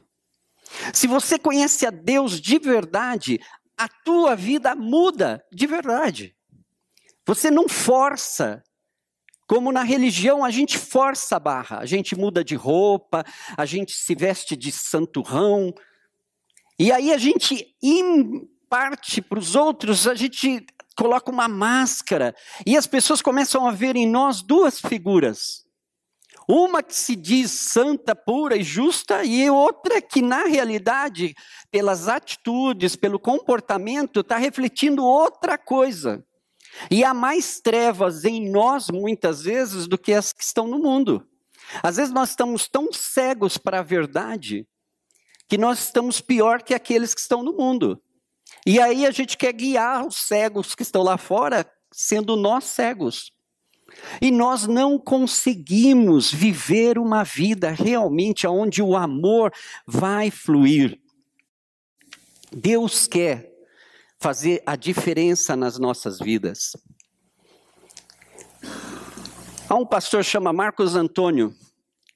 Se 0.93 1.05
você 1.05 1.37
conhece 1.37 1.85
a 1.85 1.89
Deus 1.89 2.39
de 2.39 2.57
verdade, 2.57 3.41
a 3.77 3.89
tua 3.89 4.37
vida 4.37 4.73
muda 4.73 5.43
de 5.51 5.67
verdade. 5.67 6.33
Você 7.27 7.51
não 7.51 7.67
força 7.67 8.63
como 9.49 9.71
na 9.71 9.81
religião 9.81 10.45
a 10.45 10.51
gente 10.51 10.77
força 10.77 11.37
a 11.37 11.39
barra, 11.39 11.79
a 11.79 11.85
gente 11.87 12.15
muda 12.15 12.43
de 12.43 12.53
roupa, 12.53 13.25
a 13.57 13.65
gente 13.65 13.93
se 13.93 14.13
veste 14.13 14.55
de 14.55 14.71
santurrão, 14.71 15.73
e 16.77 16.91
aí 16.91 17.11
a 17.11 17.17
gente 17.17 17.75
imparte 17.81 19.23
para 19.23 19.39
os 19.39 19.55
outros, 19.55 20.07
a 20.07 20.13
gente 20.13 20.63
coloca 20.95 21.31
uma 21.31 21.47
máscara, 21.47 22.35
e 22.63 22.77
as 22.77 22.85
pessoas 22.85 23.23
começam 23.23 23.67
a 23.67 23.71
ver 23.71 23.95
em 23.95 24.07
nós 24.07 24.43
duas 24.43 24.79
figuras. 24.79 25.65
Uma 26.47 26.83
que 26.83 26.95
se 26.95 27.15
diz 27.15 27.49
santa, 27.49 28.15
pura 28.15 28.55
e 28.55 28.63
justa, 28.63 29.23
e 29.23 29.49
outra 29.49 29.99
que, 29.99 30.21
na 30.21 30.43
realidade, 30.43 31.35
pelas 31.71 32.07
atitudes, 32.07 32.95
pelo 32.95 33.19
comportamento, 33.19 34.19
está 34.19 34.37
refletindo 34.37 35.03
outra 35.03 35.57
coisa. 35.57 36.23
E 36.89 37.03
há 37.03 37.13
mais 37.13 37.59
trevas 37.59 38.23
em 38.25 38.49
nós, 38.49 38.89
muitas 38.89 39.41
vezes, 39.43 39.87
do 39.87 39.97
que 39.97 40.13
as 40.13 40.31
que 40.31 40.43
estão 40.43 40.67
no 40.67 40.79
mundo. 40.79 41.25
Às 41.83 41.97
vezes 41.97 42.13
nós 42.13 42.31
estamos 42.31 42.67
tão 42.67 42.91
cegos 42.91 43.57
para 43.57 43.79
a 43.79 43.83
verdade 43.83 44.67
que 45.47 45.57
nós 45.57 45.79
estamos 45.79 46.21
pior 46.21 46.61
que 46.61 46.73
aqueles 46.73 47.13
que 47.13 47.21
estão 47.21 47.43
no 47.43 47.53
mundo. 47.53 48.01
E 48.65 48.79
aí 48.79 49.05
a 49.05 49.11
gente 49.11 49.37
quer 49.37 49.53
guiar 49.53 50.05
os 50.05 50.15
cegos 50.15 50.75
que 50.75 50.83
estão 50.83 51.01
lá 51.01 51.17
fora, 51.17 51.69
sendo 51.91 52.35
nós 52.35 52.65
cegos. 52.65 53.31
E 54.21 54.29
nós 54.29 54.67
não 54.67 54.99
conseguimos 54.99 56.31
viver 56.31 56.99
uma 56.99 57.23
vida 57.23 57.71
realmente 57.71 58.45
onde 58.45 58.81
o 58.81 58.95
amor 58.95 59.51
vai 59.87 60.29
fluir. 60.29 60.99
Deus 62.51 63.07
quer 63.07 63.48
fazer 64.19 64.61
a 64.65 64.75
diferença 64.75 65.55
nas 65.55 65.79
nossas 65.79 66.19
vidas. 66.19 66.75
Há 69.69 69.75
um 69.75 69.85
pastor 69.85 70.23
chama 70.23 70.51
Marcos 70.51 70.95
Antônio. 70.95 71.55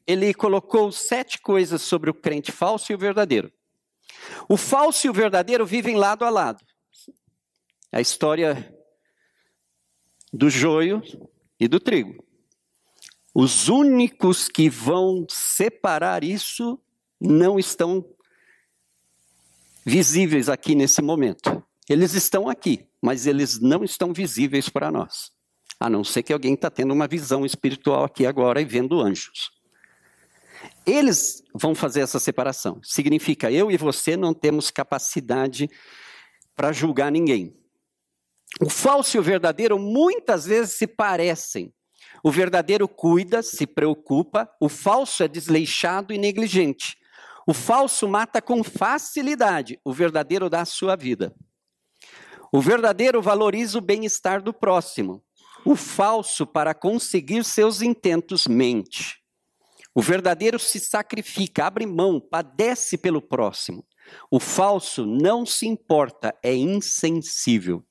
Ele 0.05 0.33
colocou 0.33 0.91
sete 0.91 1.39
coisas 1.39 1.81
sobre 1.81 2.09
o 2.09 2.13
crente 2.13 2.51
falso 2.51 2.91
e 2.91 2.95
o 2.95 2.97
verdadeiro. 2.97 3.51
O 4.49 4.57
falso 4.57 5.07
e 5.07 5.09
o 5.09 5.13
verdadeiro 5.13 5.65
vivem 5.65 5.95
lado 5.95 6.25
a 6.25 6.29
lado. 6.29 6.63
A 7.91 8.01
história 8.01 8.75
do 10.31 10.49
joio 10.49 11.01
e 11.59 11.67
do 11.67 11.79
trigo. 11.79 12.25
Os 13.33 13.69
únicos 13.69 14.49
que 14.49 14.69
vão 14.69 15.25
separar 15.29 16.23
isso 16.23 16.79
não 17.19 17.57
estão 17.57 18.05
visíveis 19.85 20.49
aqui 20.49 20.75
nesse 20.75 21.01
momento. 21.01 21.52
Eles 21.89 22.13
estão 22.13 22.47
aqui, 22.47 22.87
mas 23.01 23.27
eles 23.27 23.59
não 23.59 23.83
estão 23.83 24.13
visíveis 24.13 24.69
para 24.69 24.91
nós. 24.91 25.31
A 25.79 25.89
não 25.89 26.03
ser 26.03 26.23
que 26.23 26.31
alguém 26.31 26.53
está 26.53 26.69
tendo 26.69 26.93
uma 26.93 27.07
visão 27.07 27.45
espiritual 27.45 28.05
aqui 28.05 28.25
agora 28.25 28.61
e 28.61 28.65
vendo 28.65 29.01
anjos. 29.01 29.51
Eles 30.85 31.43
vão 31.53 31.75
fazer 31.75 32.01
essa 32.01 32.19
separação. 32.19 32.79
Significa, 32.83 33.51
eu 33.51 33.69
e 33.69 33.77
você 33.77 34.15
não 34.15 34.33
temos 34.33 34.71
capacidade 34.71 35.69
para 36.55 36.71
julgar 36.71 37.11
ninguém. 37.11 37.53
O 38.61 38.69
falso 38.69 39.17
e 39.17 39.19
o 39.19 39.23
verdadeiro 39.23 39.77
muitas 39.79 40.45
vezes 40.45 40.73
se 40.73 40.87
parecem. 40.87 41.73
O 42.23 42.31
verdadeiro 42.31 42.87
cuida, 42.87 43.41
se 43.41 43.67
preocupa, 43.67 44.49
o 44.61 44.69
falso 44.69 45.23
é 45.23 45.27
desleixado 45.27 46.13
e 46.13 46.17
negligente. 46.17 46.97
O 47.45 47.53
falso 47.53 48.07
mata 48.07 48.41
com 48.41 48.63
facilidade, 48.63 49.77
o 49.83 49.91
verdadeiro 49.91 50.49
dá 50.49 50.61
a 50.61 50.65
sua 50.65 50.95
vida. 50.95 51.35
O 52.55 52.61
verdadeiro 52.61 53.19
valoriza 53.19 53.79
o 53.79 53.81
bem-estar 53.81 54.39
do 54.39 54.53
próximo. 54.53 55.23
O 55.65 55.75
falso, 55.75 56.45
para 56.45 56.75
conseguir 56.75 57.43
seus 57.43 57.81
intentos, 57.81 58.45
mente. 58.45 59.23
O 59.95 60.03
verdadeiro 60.03 60.59
se 60.59 60.79
sacrifica, 60.79 61.65
abre 61.65 61.87
mão, 61.87 62.19
padece 62.19 62.95
pelo 62.95 63.23
próximo. 63.23 63.83
O 64.29 64.39
falso 64.39 65.03
não 65.03 65.47
se 65.47 65.65
importa, 65.65 66.31
é 66.43 66.53
insensível. 66.53 67.83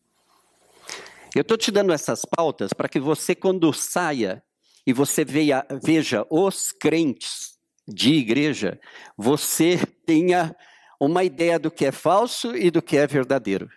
Eu 1.35 1.43
estou 1.43 1.57
te 1.57 1.73
dando 1.73 1.93
essas 1.93 2.25
pautas 2.25 2.73
para 2.73 2.89
que 2.89 3.01
você, 3.01 3.35
quando 3.35 3.73
saia 3.73 4.45
e 4.87 4.93
você 4.93 5.25
veja, 5.25 5.67
veja 5.83 6.25
os 6.31 6.71
crentes 6.71 7.59
de 7.89 8.15
igreja, 8.15 8.81
você 9.19 9.77
tenha 10.07 10.55
uma 11.01 11.25
ideia 11.25 11.59
do 11.59 11.69
que 11.69 11.85
é 11.85 11.91
falso 11.91 12.57
e 12.57 12.71
do 12.71 12.81
que 12.81 12.97
é 12.97 13.09
verdadeiro. 13.09 13.69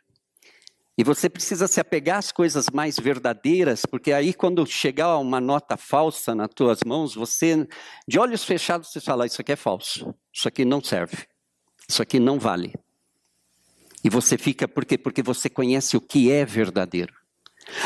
E 0.98 1.04
você 1.04 1.30
precisa 1.30 1.68
se 1.68 1.80
apegar 1.80 2.20
às 2.20 2.32
coisas 2.32 2.70
mais 2.70 2.98
verdadeiras, 2.98 3.86
porque 3.86 4.14
aí 4.14 4.34
quando 4.34 4.66
chegar 4.66 5.18
uma 5.18 5.42
nota 5.42 5.76
falsa 5.76 6.34
nas 6.34 6.50
tuas 6.56 6.80
mãos, 6.86 7.14
você, 7.14 7.68
de 8.08 8.18
olhos 8.18 8.46
fechados, 8.46 8.90
você 8.92 9.02
fala: 9.02 9.26
Isso 9.26 9.42
aqui 9.42 9.52
é 9.52 9.58
falso, 9.58 10.16
isso 10.34 10.48
aqui 10.48 10.64
não 10.64 10.82
serve, 10.82 11.28
isso 11.88 12.02
aqui 12.02 12.18
não 12.18 12.40
vale. 12.40 12.74
E 14.04 14.10
você 14.10 14.38
fica, 14.38 14.68
por 14.68 14.86
quê? 14.86 14.98
Porque 14.98 15.22
você 15.22 15.50
conhece 15.50 15.98
o 15.98 16.02
que 16.02 16.32
é 16.32 16.46
verdadeiro. 16.46 17.25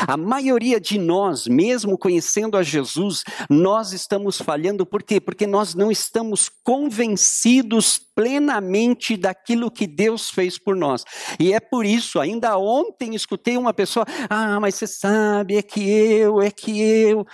A 0.06 0.16
maioria 0.16 0.80
de 0.80 0.98
nós, 0.98 1.46
mesmo 1.46 1.98
conhecendo 1.98 2.56
a 2.56 2.62
Jesus, 2.62 3.24
nós 3.48 3.92
estamos 3.92 4.38
falhando 4.38 4.84
por 4.84 5.02
quê? 5.02 5.20
Porque 5.20 5.46
nós 5.46 5.74
não 5.74 5.90
estamos 5.90 6.48
convencidos 6.62 7.98
plenamente 7.98 9.16
daquilo 9.16 9.70
que 9.70 9.86
Deus 9.86 10.30
fez 10.30 10.58
por 10.58 10.76
nós. 10.76 11.04
E 11.38 11.52
é 11.52 11.60
por 11.60 11.86
isso, 11.86 12.20
ainda 12.20 12.56
ontem 12.58 13.14
escutei 13.14 13.56
uma 13.56 13.72
pessoa: 13.72 14.06
"Ah, 14.28 14.60
mas 14.60 14.74
você 14.74 14.86
sabe, 14.86 15.56
é 15.56 15.62
que 15.62 15.80
eu, 15.88 16.40
é 16.40 16.50
que 16.50 16.80
eu". 16.80 17.26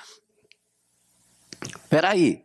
Peraí, 1.89 2.45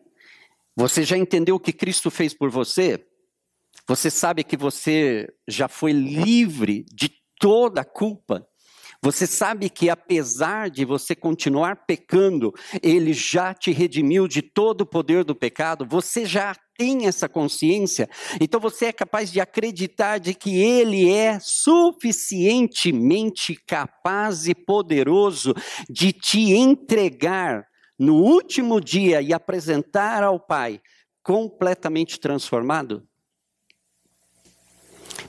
você 0.76 1.04
já 1.04 1.18
entendeu 1.18 1.56
o 1.56 1.60
que 1.60 1.74
Cristo 1.74 2.10
fez 2.10 2.34
por 2.34 2.50
você? 2.50 3.06
Você 3.88 4.10
sabe 4.10 4.44
que 4.44 4.56
você 4.56 5.28
já 5.48 5.68
foi 5.68 5.92
livre 5.92 6.86
de 6.94 7.12
toda 7.40 7.82
a 7.82 7.86
culpa? 7.86 8.48
Você 9.04 9.26
sabe 9.26 9.68
que 9.68 9.90
apesar 9.90 10.70
de 10.70 10.86
você 10.86 11.16
continuar 11.16 11.88
pecando, 11.88 12.54
ele 12.84 13.14
já 13.14 13.52
te 13.52 13.72
redimiu 13.72 14.28
de 14.28 14.44
todo 14.44 14.82
o 14.82 14.86
poder 14.86 15.24
do 15.24 15.34
pecado, 15.34 15.88
você 15.90 16.24
já 16.24 16.56
tem 16.78 17.08
essa 17.08 17.28
consciência, 17.28 18.08
então 18.40 18.60
você 18.60 18.86
é 18.86 18.94
capaz 18.94 19.32
de 19.32 19.42
acreditar 19.42 20.20
de 20.20 20.36
que 20.36 20.56
ele 20.56 21.12
é 21.12 21.40
suficientemente 21.40 23.56
capaz 23.68 24.48
e 24.48 24.54
poderoso 24.54 25.56
de 25.90 26.14
te 26.14 26.54
entregar 26.54 27.66
no 27.98 28.18
último 28.18 28.80
dia 28.80 29.20
e 29.20 29.34
apresentar 29.34 30.22
ao 30.22 30.40
Pai 30.40 30.80
completamente 31.24 32.20
transformado? 32.20 33.04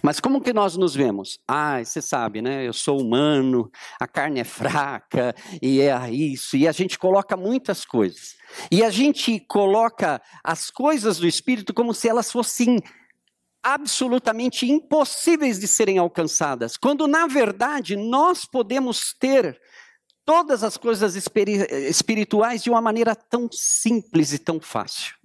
Mas 0.01 0.21
como 0.21 0.41
que 0.41 0.53
nós 0.53 0.77
nos 0.77 0.95
vemos? 0.95 1.39
Ah, 1.47 1.83
você 1.83 2.01
sabe, 2.01 2.41
né? 2.41 2.67
Eu 2.67 2.73
sou 2.73 3.01
humano, 3.01 3.71
a 4.01 4.07
carne 4.07 4.41
é 4.41 4.45
fraca, 4.45 5.35
e 5.61 5.81
é 5.81 6.11
isso, 6.11 6.57
e 6.57 6.69
a 6.69 6.73
gente 6.73 6.99
coloca 6.99 7.37
muitas 7.37 7.85
coisas. 7.85 8.35
E 8.71 8.83
a 8.85 8.91
gente 8.91 9.41
coloca 9.41 10.21
as 10.45 10.71
coisas 10.71 11.19
do 11.19 11.27
espírito 11.27 11.75
como 11.75 11.93
se 11.93 12.09
elas 12.09 12.31
fossem 12.31 12.79
absolutamente 13.63 14.69
impossíveis 14.71 15.59
de 15.59 15.69
serem 15.69 15.99
alcançadas, 15.99 16.77
quando 16.77 17.07
na 17.07 17.27
verdade 17.27 17.95
nós 17.97 18.45
podemos 18.45 19.15
ter 19.19 19.61
todas 20.25 20.65
as 20.65 20.77
coisas 20.77 21.17
espirituais 21.17 22.63
de 22.63 22.71
uma 22.71 22.81
maneira 22.81 23.15
tão 23.15 23.49
simples 23.53 24.33
e 24.33 24.39
tão 24.39 24.61
fácil. 24.61 25.22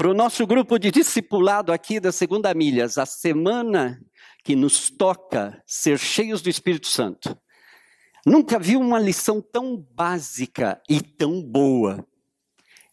Para 0.00 0.08
o 0.08 0.14
nosso 0.14 0.46
grupo 0.46 0.78
de 0.78 0.90
discipulado 0.90 1.70
aqui 1.70 2.00
da 2.00 2.10
Segunda 2.10 2.54
Milhas, 2.54 2.96
a 2.96 3.04
semana 3.04 4.00
que 4.42 4.56
nos 4.56 4.88
toca 4.88 5.62
ser 5.66 5.98
cheios 5.98 6.40
do 6.40 6.48
Espírito 6.48 6.86
Santo, 6.86 7.36
nunca 8.24 8.58
vi 8.58 8.78
uma 8.78 8.98
lição 8.98 9.42
tão 9.42 9.76
básica 9.76 10.80
e 10.88 11.02
tão 11.02 11.42
boa. 11.42 12.02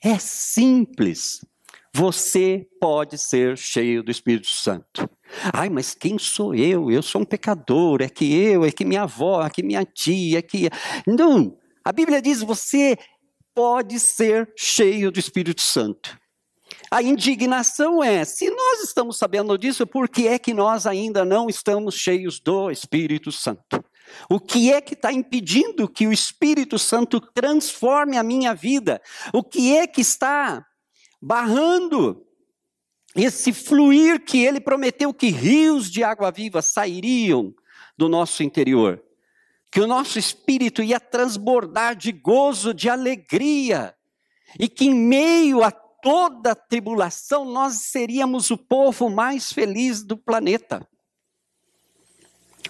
É 0.04 0.20
simples. 0.20 1.46
Você 1.94 2.68
pode 2.78 3.18
ser 3.18 3.58
cheio 3.58 4.04
do 4.04 4.12
Espírito 4.12 4.50
Santo. 4.50 5.10
Ai, 5.54 5.70
mas 5.70 5.96
quem 5.96 6.20
sou 6.20 6.54
eu? 6.54 6.92
Eu 6.92 7.02
sou 7.02 7.22
um 7.22 7.26
pecador. 7.26 8.02
É 8.02 8.10
que 8.10 8.36
eu, 8.36 8.66
é 8.66 8.72
que 8.74 8.84
minha 8.84 9.04
avó, 9.04 9.46
é 9.46 9.50
que 9.50 9.64
minha 9.64 9.86
tia, 9.86 10.40
é 10.40 10.42
que. 10.42 10.70
Não. 11.08 11.58
A 11.86 11.94
Bíblia 11.94 12.22
diz: 12.22 12.42
você 12.42 12.98
pode 13.56 13.98
ser 13.98 14.52
cheio 14.58 15.10
do 15.10 15.22
Espírito 15.22 15.62
Santo. 15.62 16.20
A 16.90 17.02
indignação 17.02 18.04
é: 18.04 18.24
se 18.24 18.50
nós 18.50 18.84
estamos 18.84 19.18
sabendo 19.18 19.58
disso, 19.58 19.86
por 19.86 20.08
que 20.08 20.28
é 20.28 20.40
que 20.40 20.54
nós 20.54 20.86
ainda 20.86 21.26
não 21.26 21.50
estamos 21.50 21.96
cheios 21.96 22.40
do 22.40 22.72
Espírito 22.72 23.32
Santo? 23.32 23.84
O 24.30 24.40
que 24.40 24.72
é 24.72 24.80
que 24.80 24.94
está 24.94 25.12
impedindo 25.12 25.88
que 25.88 26.08
o 26.08 26.14
Espírito 26.14 26.80
Santo 26.80 27.20
transforme 27.20 28.18
a 28.18 28.24
minha 28.24 28.54
vida? 28.54 29.02
O 29.34 29.44
que 29.44 29.76
é 29.76 29.86
que 29.86 30.02
está 30.02 30.66
barrando 31.22 32.26
esse 33.16 33.52
fluir 33.52 34.24
que 34.24 34.44
ele 34.44 34.62
prometeu 34.62 35.14
que 35.14 35.30
rios 35.30 35.92
de 35.92 36.04
água 36.04 36.32
viva 36.32 36.62
sairiam 36.62 37.54
do 37.98 38.08
nosso 38.08 38.44
interior? 38.44 39.04
Que 39.70 39.82
o 39.82 39.88
nosso 39.88 40.18
espírito 40.18 40.82
ia 40.82 41.00
transbordar 41.00 41.94
de 41.94 42.14
gozo, 42.14 42.74
de 42.74 42.90
alegria, 42.90 43.94
e 44.58 44.70
que 44.70 44.86
em 44.86 44.96
meio 44.96 45.62
a 45.62 45.72
toda 46.08 46.56
tribulação, 46.56 47.44
nós 47.44 47.82
seríamos 47.92 48.50
o 48.50 48.58
povo 48.58 49.10
mais 49.10 49.52
feliz 49.52 50.06
do 50.06 50.16
planeta. 50.16 50.88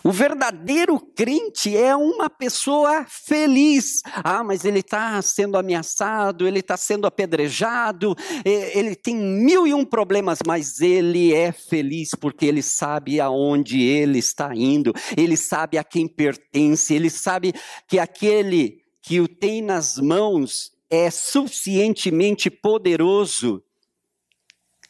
O 0.04 0.12
verdadeiro 0.12 1.00
crente 1.00 1.78
é 1.78 1.96
uma 1.96 2.32
pessoa 2.32 3.06
feliz. 3.08 4.02
Ah, 4.24 4.44
mas 4.44 4.66
ele 4.66 4.80
está 4.80 5.22
sendo 5.22 5.56
ameaçado, 5.56 6.48
ele 6.48 6.62
está 6.62 6.76
sendo 6.76 7.06
apedrejado, 7.06 8.16
ele 8.44 8.96
tem 8.96 9.16
mil 9.16 9.68
e 9.68 9.74
um 9.74 9.86
problemas, 9.86 10.40
mas 10.44 10.82
ele 10.82 11.32
é 11.32 11.52
feliz 11.52 12.16
porque 12.20 12.44
ele 12.44 12.64
sabe 12.64 13.22
aonde 13.22 13.80
ele 13.84 14.18
está 14.18 14.50
indo, 14.56 14.92
ele 15.16 15.38
sabe 15.38 15.78
a 15.78 15.84
quem 15.84 16.08
pertence, 16.08 16.92
ele 16.92 17.12
sabe 17.12 17.54
que 17.88 18.00
aquele 18.00 18.82
que 19.04 19.22
o 19.22 19.28
tem 19.28 19.62
nas 19.62 20.00
mãos 20.00 20.76
é 20.90 21.10
suficientemente 21.10 22.50
poderoso 22.50 23.64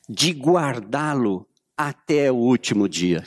de 0.08 0.32
guardá-lo 0.32 1.48
até 1.76 2.32
o 2.32 2.36
último 2.36 2.88
dia. 2.88 3.24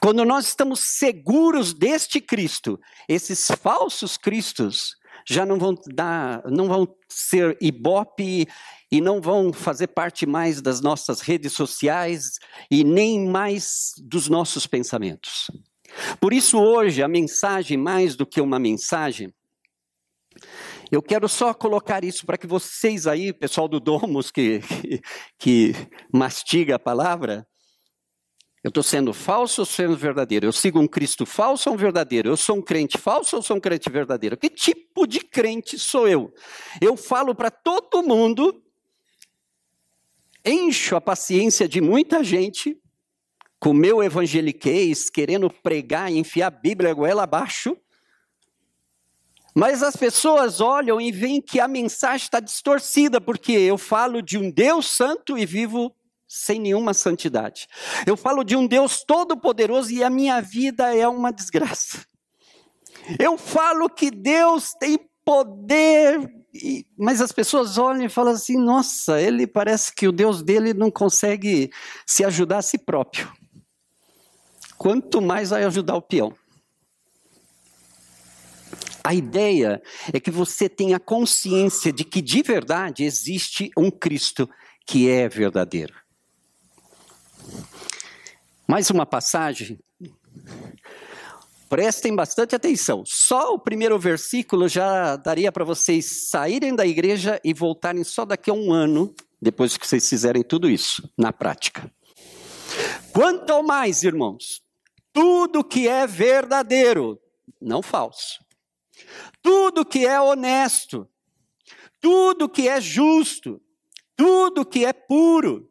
Quando 0.00 0.24
nós 0.24 0.48
estamos 0.48 0.80
seguros 0.80 1.74
deste 1.74 2.20
Cristo, 2.20 2.80
esses 3.08 3.48
falsos 3.60 4.16
cristos 4.16 4.96
já 5.28 5.44
não 5.44 5.58
vão 5.58 5.74
dar, 5.94 6.42
não 6.46 6.68
vão 6.68 6.88
ser 7.08 7.56
ibope 7.60 8.48
e 8.90 9.00
não 9.00 9.20
vão 9.20 9.52
fazer 9.52 9.88
parte 9.88 10.24
mais 10.24 10.62
das 10.62 10.80
nossas 10.80 11.20
redes 11.20 11.52
sociais 11.52 12.38
e 12.70 12.82
nem 12.82 13.26
mais 13.26 13.92
dos 13.98 14.28
nossos 14.28 14.66
pensamentos. 14.66 15.50
Por 16.20 16.32
isso 16.32 16.58
hoje 16.58 17.02
a 17.02 17.08
mensagem 17.08 17.76
mais 17.76 18.16
do 18.16 18.26
que 18.26 18.40
uma 18.40 18.58
mensagem 18.58 19.32
Eu 20.90 21.02
quero 21.02 21.28
só 21.28 21.52
colocar 21.52 22.02
isso 22.02 22.24
para 22.24 22.38
que 22.38 22.46
vocês 22.46 23.06
aí, 23.06 23.32
pessoal 23.32 23.68
do 23.68 23.78
Domus, 23.78 24.30
que, 24.30 24.60
que, 24.60 25.00
que 25.38 25.72
mastiga 26.12 26.76
a 26.76 26.78
palavra, 26.78 27.46
eu 28.64 28.70
estou 28.70 28.82
sendo 28.82 29.12
falso 29.12 29.62
ou 29.62 29.66
sendo 29.66 29.96
verdadeiro? 29.96 30.46
Eu 30.46 30.52
sigo 30.52 30.80
um 30.80 30.88
Cristo 30.88 31.24
falso 31.26 31.68
ou 31.68 31.74
um 31.74 31.78
verdadeiro? 31.78 32.30
Eu 32.30 32.36
sou 32.36 32.56
um 32.56 32.62
crente 32.62 32.98
falso 32.98 33.36
ou 33.36 33.42
sou 33.42 33.56
um 33.56 33.60
crente 33.60 33.88
verdadeiro? 33.90 34.36
Que 34.36 34.48
tipo 34.48 35.06
de 35.06 35.20
crente 35.20 35.78
sou 35.78 36.08
eu? 36.08 36.32
Eu 36.80 36.96
falo 36.96 37.34
para 37.34 37.50
todo 37.50 38.02
mundo, 38.02 38.62
encho 40.44 40.96
a 40.96 41.00
paciência 41.00 41.68
de 41.68 41.80
muita 41.80 42.24
gente, 42.24 42.76
com 43.60 43.72
meu 43.72 44.02
evangeliquez, 44.02 45.10
querendo 45.10 45.50
pregar 45.50 46.10
e 46.10 46.18
enfiar 46.18 46.46
a 46.46 46.50
Bíblia 46.50 46.94
goela 46.94 47.24
abaixo, 47.24 47.76
mas 49.58 49.82
as 49.82 49.96
pessoas 49.96 50.60
olham 50.60 51.00
e 51.00 51.10
veem 51.10 51.42
que 51.42 51.58
a 51.58 51.66
mensagem 51.66 52.24
está 52.26 52.38
distorcida, 52.38 53.20
porque 53.20 53.50
eu 53.50 53.76
falo 53.76 54.22
de 54.22 54.38
um 54.38 54.52
Deus 54.52 54.86
santo 54.86 55.36
e 55.36 55.44
vivo 55.44 55.92
sem 56.28 56.60
nenhuma 56.60 56.94
santidade. 56.94 57.66
Eu 58.06 58.16
falo 58.16 58.44
de 58.44 58.54
um 58.54 58.68
Deus 58.68 59.02
todo-poderoso 59.02 59.90
e 59.90 60.04
a 60.04 60.08
minha 60.08 60.40
vida 60.40 60.94
é 60.94 61.08
uma 61.08 61.32
desgraça. 61.32 62.06
Eu 63.18 63.36
falo 63.36 63.90
que 63.90 64.12
Deus 64.12 64.74
tem 64.78 64.96
poder, 65.24 66.32
mas 66.96 67.20
as 67.20 67.32
pessoas 67.32 67.78
olham 67.78 68.04
e 68.04 68.08
falam 68.08 68.34
assim: 68.34 68.56
nossa, 68.56 69.20
ele 69.20 69.44
parece 69.44 69.92
que 69.92 70.06
o 70.06 70.12
Deus 70.12 70.40
dele 70.40 70.72
não 70.72 70.88
consegue 70.88 71.68
se 72.06 72.24
ajudar 72.24 72.58
a 72.58 72.62
si 72.62 72.78
próprio. 72.78 73.28
Quanto 74.76 75.20
mais 75.20 75.50
vai 75.50 75.64
ajudar 75.64 75.96
o 75.96 76.02
peão. 76.02 76.32
A 79.08 79.14
ideia 79.14 79.80
é 80.12 80.20
que 80.20 80.30
você 80.30 80.68
tenha 80.68 81.00
consciência 81.00 81.90
de 81.90 82.04
que 82.04 82.20
de 82.20 82.42
verdade 82.42 83.04
existe 83.04 83.70
um 83.74 83.90
Cristo 83.90 84.46
que 84.84 85.08
é 85.08 85.26
verdadeiro. 85.26 85.94
Mais 88.66 88.90
uma 88.90 89.06
passagem. 89.06 89.80
Prestem 91.70 92.14
bastante 92.14 92.54
atenção. 92.54 93.02
Só 93.06 93.54
o 93.54 93.58
primeiro 93.58 93.98
versículo 93.98 94.68
já 94.68 95.16
daria 95.16 95.50
para 95.50 95.64
vocês 95.64 96.28
saírem 96.28 96.76
da 96.76 96.86
igreja 96.86 97.40
e 97.42 97.54
voltarem 97.54 98.04
só 98.04 98.26
daqui 98.26 98.50
a 98.50 98.54
um 98.54 98.70
ano, 98.70 99.14
depois 99.40 99.78
que 99.78 99.86
vocês 99.86 100.06
fizerem 100.06 100.42
tudo 100.42 100.68
isso 100.68 101.10
na 101.16 101.32
prática. 101.32 101.90
Quanto 103.10 103.62
mais, 103.62 104.02
irmãos, 104.02 104.62
tudo 105.14 105.64
que 105.64 105.88
é 105.88 106.06
verdadeiro, 106.06 107.18
não 107.58 107.80
falso, 107.80 108.46
tudo 109.42 109.84
que 109.84 110.06
é 110.06 110.20
honesto, 110.20 111.08
tudo 112.00 112.48
que 112.48 112.68
é 112.68 112.80
justo, 112.80 113.60
tudo 114.16 114.64
que 114.64 114.84
é 114.84 114.92
puro, 114.92 115.70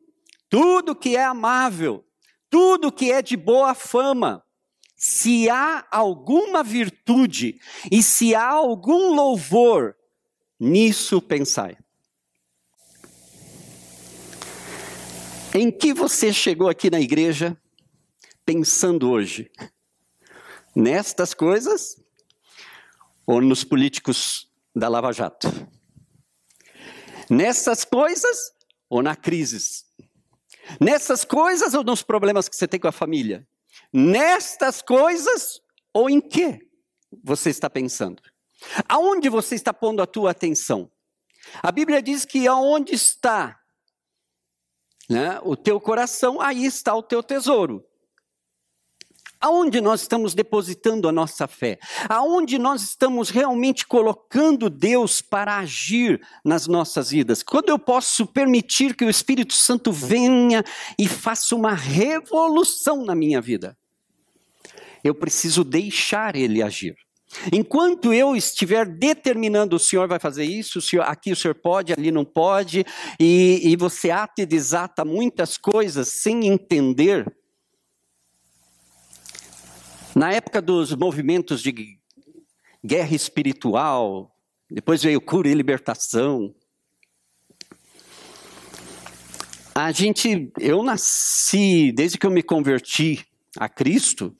tudo 0.50 0.96
que 0.96 1.16
é 1.16 1.24
amável, 1.24 2.06
tudo 2.50 2.92
que 2.92 3.12
é 3.12 3.22
de 3.22 3.36
boa 3.36 3.74
fama, 3.74 4.44
se 4.96 5.50
há 5.50 5.86
alguma 5.92 6.64
virtude 6.64 7.60
e 7.92 8.02
se 8.02 8.34
há 8.34 8.48
algum 8.48 9.14
louvor, 9.14 9.96
nisso 10.60 11.22
pensai. 11.22 11.78
Em 15.54 15.72
que 15.72 15.94
você 15.94 16.34
chegou 16.34 16.70
aqui 16.70 16.90
na 16.90 17.00
igreja 17.00 17.58
pensando 18.46 19.10
hoje? 19.10 19.52
Nestas 20.76 21.34
coisas 21.34 21.98
ou 23.28 23.42
nos 23.42 23.64
políticos 23.64 24.50
da 24.74 24.88
Lava 24.88 25.12
Jato? 25.12 25.48
Nessas 27.30 27.84
coisas 27.84 28.54
ou 28.90 29.04
na 29.04 29.16
crise 29.16 29.86
Nessas 30.82 31.24
coisas 31.24 31.74
ou 31.74 31.84
nos 31.84 32.04
problemas 32.04 32.50
que 32.50 32.56
você 32.56 32.68
tem 32.68 32.80
com 32.80 32.88
a 32.88 32.92
família? 32.92 33.48
Nestas 33.94 34.82
coisas 34.82 35.62
ou 35.94 36.10
em 36.10 36.20
que 36.20 36.60
você 37.24 37.50
está 37.50 37.70
pensando? 37.70 38.22
Aonde 38.88 39.30
você 39.30 39.56
está 39.56 39.74
pondo 39.74 40.02
a 40.02 40.08
tua 40.08 40.32
atenção? 40.32 40.92
A 41.64 41.72
Bíblia 41.72 42.02
diz 42.02 42.26
que 42.26 42.48
aonde 42.48 42.94
está 42.94 43.58
né, 45.10 45.40
o 45.44 45.56
teu 45.56 45.80
coração, 45.80 46.42
aí 46.42 46.66
está 46.66 46.94
o 46.94 47.04
teu 47.04 47.24
tesouro. 47.24 47.87
Aonde 49.40 49.80
nós 49.80 50.02
estamos 50.02 50.34
depositando 50.34 51.08
a 51.08 51.12
nossa 51.12 51.48
fé? 51.48 51.78
Aonde 52.10 52.58
nós 52.58 52.82
estamos 52.82 53.30
realmente 53.30 53.86
colocando 53.86 54.70
Deus 54.70 55.22
para 55.22 55.58
agir 55.60 56.22
nas 56.44 56.66
nossas 56.68 57.12
vidas? 57.12 57.44
Quando 57.44 57.70
eu 57.70 57.78
posso 57.78 58.26
permitir 58.26 58.96
que 58.96 59.06
o 59.06 59.10
Espírito 59.10 59.54
Santo 59.54 59.92
venha 59.92 60.64
e 60.98 61.08
faça 61.08 61.56
uma 61.56 61.74
revolução 61.74 63.06
na 63.06 63.14
minha 63.14 63.40
vida? 63.40 63.78
Eu 65.04 65.14
preciso 65.14 65.64
deixar 65.64 66.36
ele 66.36 66.64
agir. 66.64 66.96
Enquanto 67.52 68.14
eu 68.14 68.36
estiver 68.36 68.86
determinando 68.86 69.76
o 69.76 69.80
Senhor 69.80 70.08
vai 70.08 70.18
fazer 70.18 70.46
isso, 70.46 70.80
o 70.80 70.82
senhor, 70.82 71.04
aqui 71.04 71.32
o 71.32 71.36
Senhor 71.36 71.54
pode, 71.56 71.94
ali 71.94 72.10
não 72.10 72.24
pode, 72.24 72.86
e, 73.20 73.62
e 73.64 73.76
você 73.76 74.10
ata 74.10 74.42
e 74.42 74.46
desata 74.46 75.04
muitas 75.04 75.58
coisas 75.58 76.08
sem 76.08 76.48
entender, 76.48 77.26
na 80.18 80.34
época 80.34 80.60
dos 80.60 80.96
movimentos 80.96 81.62
de 81.62 82.00
guerra 82.84 83.14
espiritual, 83.14 84.36
depois 84.68 85.04
veio 85.04 85.22
cura 85.22 85.48
e 85.48 85.54
libertação. 85.54 86.56
A 89.76 89.92
gente, 89.92 90.52
eu 90.60 90.82
nasci, 90.82 91.92
desde 91.92 92.18
que 92.18 92.26
eu 92.26 92.32
me 92.32 92.42
converti 92.42 93.24
a 93.60 93.70
Cristo, 93.70 94.36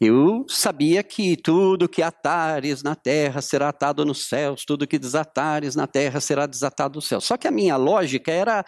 eu 0.00 0.46
sabia 0.48 1.02
que 1.02 1.36
tudo 1.36 1.88
que 1.88 2.02
atares 2.02 2.84
na 2.84 2.94
terra 2.94 3.42
será 3.42 3.70
atado 3.70 4.04
nos 4.04 4.28
céus, 4.28 4.64
tudo 4.64 4.86
que 4.86 4.96
desatares 4.96 5.74
na 5.74 5.88
terra 5.88 6.20
será 6.20 6.46
desatado 6.46 6.94
nos 6.94 7.08
céus. 7.08 7.24
Só 7.24 7.36
que 7.36 7.48
a 7.48 7.50
minha 7.50 7.76
lógica 7.76 8.30
era 8.30 8.64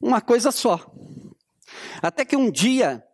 uma 0.00 0.22
coisa 0.22 0.50
só. 0.50 0.90
Até 2.00 2.24
que 2.24 2.34
um 2.34 2.50
dia 2.50 3.04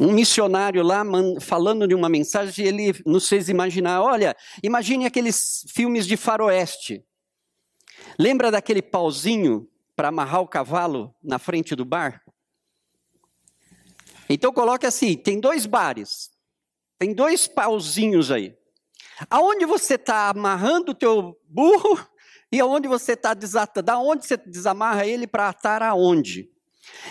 um 0.00 0.12
missionário 0.12 0.82
lá 0.82 1.02
falando 1.40 1.86
de 1.86 1.94
uma 1.94 2.08
mensagem, 2.08 2.66
ele 2.66 2.92
nos 3.04 3.28
fez 3.28 3.48
imaginar: 3.48 4.02
olha, 4.02 4.36
imagine 4.62 5.06
aqueles 5.06 5.64
filmes 5.68 6.06
de 6.06 6.16
faroeste. 6.16 7.04
Lembra 8.18 8.50
daquele 8.50 8.82
pauzinho 8.82 9.68
para 9.96 10.08
amarrar 10.08 10.40
o 10.40 10.48
cavalo 10.48 11.14
na 11.22 11.38
frente 11.38 11.74
do 11.74 11.84
bar? 11.84 12.22
Então 14.28 14.52
coloque 14.52 14.86
assim: 14.86 15.16
tem 15.16 15.40
dois 15.40 15.66
bares, 15.66 16.30
tem 16.98 17.12
dois 17.12 17.48
pauzinhos 17.48 18.30
aí. 18.30 18.56
Aonde 19.28 19.64
você 19.64 19.94
está 19.94 20.28
amarrando 20.28 20.92
o 20.92 20.94
teu 20.94 21.36
burro 21.48 21.98
e 22.52 22.60
aonde 22.60 22.86
você 22.86 23.12
está 23.12 23.34
desatando? 23.34 23.86
Da 23.86 23.98
onde 23.98 24.26
você 24.26 24.36
desamarra 24.36 25.04
ele 25.06 25.26
para 25.26 25.48
atar 25.48 25.82
aonde? 25.82 26.48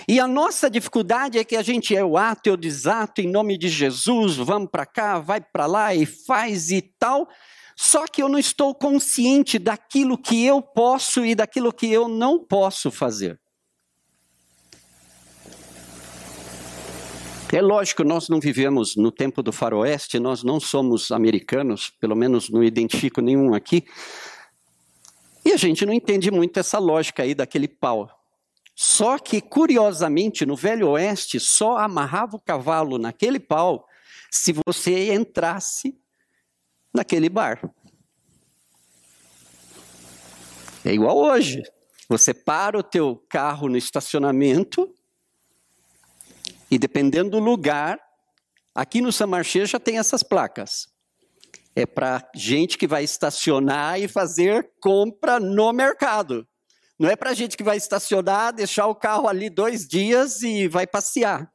E 0.08 0.20
a 0.20 0.28
nossa 0.28 0.70
dificuldade 0.70 1.38
é 1.38 1.44
que 1.44 1.56
a 1.56 1.62
gente 1.62 1.96
é 1.96 2.04
o 2.04 2.18
ato, 2.18 2.48
eu 2.48 2.58
desato 2.58 3.22
em 3.22 3.30
nome 3.30 3.58
de 3.58 3.68
Jesus, 3.68 4.38
vamos 4.38 4.70
para 4.70 4.86
cá, 4.86 5.20
vai 5.20 5.42
para 5.42 5.66
lá 5.66 5.94
e 5.94 6.06
faz 6.06 6.72
e 6.72 6.82
tal. 6.82 7.28
Só 7.76 8.06
que 8.08 8.24
eu 8.24 8.30
não 8.30 8.40
estou 8.40 8.74
consciente 8.74 9.60
daquilo 9.60 10.18
que 10.18 10.46
eu 10.46 10.62
posso 10.62 11.26
e 11.26 11.36
daquilo 11.36 11.72
que 11.72 11.92
eu 11.92 12.08
não 12.08 12.40
posso 12.40 12.90
fazer. 12.90 13.40
É 17.54 17.62
lógico, 17.62 18.04
nós 18.04 18.28
não 18.28 18.40
vivemos 18.42 18.96
no 18.96 19.10
tempo 19.10 19.42
do 19.42 19.54
faroeste, 19.54 20.20
nós 20.20 20.44
não 20.44 20.60
somos 20.60 21.12
americanos, 21.12 21.90
pelo 21.90 22.16
menos 22.16 22.50
não 22.50 22.64
identifico 22.64 23.22
nenhum 23.22 23.54
aqui. 23.54 23.86
E 25.46 25.54
a 25.54 25.58
gente 25.58 25.86
não 25.86 25.94
entende 25.94 26.30
muito 26.30 26.60
essa 26.60 26.78
lógica 26.78 27.24
aí 27.24 27.34
daquele 27.34 27.68
pau. 27.68 28.17
Só 28.80 29.18
que, 29.18 29.42
curiosamente, 29.42 30.46
no 30.46 30.56
Velho 30.56 30.90
Oeste, 30.90 31.40
só 31.40 31.80
amarrava 31.80 32.36
o 32.36 32.40
cavalo 32.40 33.00
naquele 33.00 33.40
pau 33.40 33.88
se 34.30 34.54
você 34.54 35.12
entrasse 35.12 36.00
naquele 36.94 37.28
bar. 37.28 37.60
É 40.86 40.94
igual 40.94 41.18
hoje. 41.18 41.64
Você 42.08 42.36
para 42.36 42.78
o 42.78 42.84
teu 42.84 43.16
carro 43.28 43.68
no 43.68 43.78
estacionamento 43.78 44.94
e 46.70 46.78
dependendo 46.78 47.32
do 47.32 47.40
lugar, 47.40 48.00
aqui 48.76 49.02
no 49.02 49.12
San 49.12 49.26
Marché 49.26 49.66
já 49.66 49.80
tem 49.80 49.98
essas 49.98 50.22
placas. 50.22 50.88
É 51.76 51.88
para 51.88 52.30
gente 52.36 52.78
que 52.78 52.86
vai 52.86 53.04
estacionar 53.04 54.00
e 54.00 54.08
fazer 54.08 54.70
compra 54.80 55.40
no 55.40 55.74
mercado. 55.74 56.48
Não 57.00 57.10
é 57.10 57.16
para 57.16 57.34
gente 57.34 57.56
que 57.56 57.64
vai 57.64 57.78
estacionar, 57.78 58.54
deixar 58.54 58.88
o 58.88 58.96
carro 58.96 59.28
ali 59.28 59.50
dois 59.50 59.88
dias 59.88 60.42
e 60.42 60.68
vai 60.68 60.88
passear. 60.88 61.52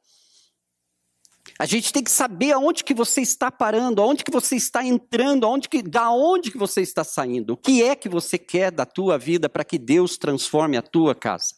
A 1.59 1.65
gente 1.65 1.91
tem 1.91 2.03
que 2.03 2.11
saber 2.11 2.53
aonde 2.53 2.83
que 2.83 2.93
você 2.93 3.21
está 3.21 3.51
parando, 3.51 4.01
aonde 4.01 4.23
que 4.23 4.31
você 4.31 4.55
está 4.55 4.83
entrando, 4.83 5.45
aonde 5.45 5.69
que, 5.69 5.83
da 5.83 6.09
onde 6.09 6.49
que 6.49 6.57
você 6.57 6.81
está 6.81 7.03
saindo. 7.03 7.53
O 7.53 7.57
que 7.57 7.83
é 7.83 7.95
que 7.95 8.09
você 8.09 8.37
quer 8.37 8.71
da 8.71 8.85
tua 8.85 9.17
vida 9.17 9.49
para 9.49 9.63
que 9.63 9.77
Deus 9.77 10.17
transforme 10.17 10.77
a 10.77 10.81
tua 10.81 11.13
casa? 11.13 11.55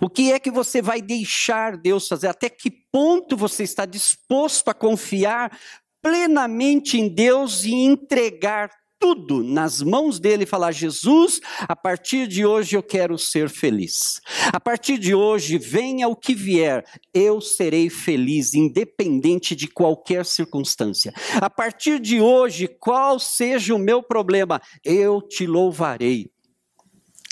O 0.00 0.08
que 0.08 0.32
é 0.32 0.38
que 0.38 0.50
você 0.50 0.80
vai 0.80 1.02
deixar 1.02 1.76
Deus 1.76 2.06
fazer? 2.06 2.28
Até 2.28 2.48
que 2.48 2.70
ponto 2.92 3.36
você 3.36 3.64
está 3.64 3.84
disposto 3.84 4.68
a 4.68 4.74
confiar 4.74 5.58
plenamente 6.00 6.96
em 6.96 7.08
Deus 7.08 7.64
e 7.64 7.72
entregar 7.72 8.70
tudo 8.98 9.42
nas 9.42 9.80
mãos 9.80 10.18
dele 10.18 10.44
e 10.44 10.46
falar: 10.46 10.72
Jesus, 10.72 11.40
a 11.60 11.76
partir 11.76 12.26
de 12.26 12.44
hoje 12.44 12.76
eu 12.76 12.82
quero 12.82 13.16
ser 13.18 13.48
feliz. 13.48 14.20
A 14.52 14.58
partir 14.58 14.98
de 14.98 15.14
hoje, 15.14 15.58
venha 15.58 16.08
o 16.08 16.16
que 16.16 16.34
vier, 16.34 16.84
eu 17.14 17.40
serei 17.40 17.88
feliz, 17.88 18.54
independente 18.54 19.54
de 19.54 19.68
qualquer 19.68 20.24
circunstância. 20.24 21.12
A 21.40 21.50
partir 21.50 22.00
de 22.00 22.20
hoje, 22.20 22.66
qual 22.66 23.18
seja 23.18 23.74
o 23.74 23.78
meu 23.78 24.02
problema, 24.02 24.60
eu 24.84 25.22
te 25.22 25.46
louvarei 25.46 26.30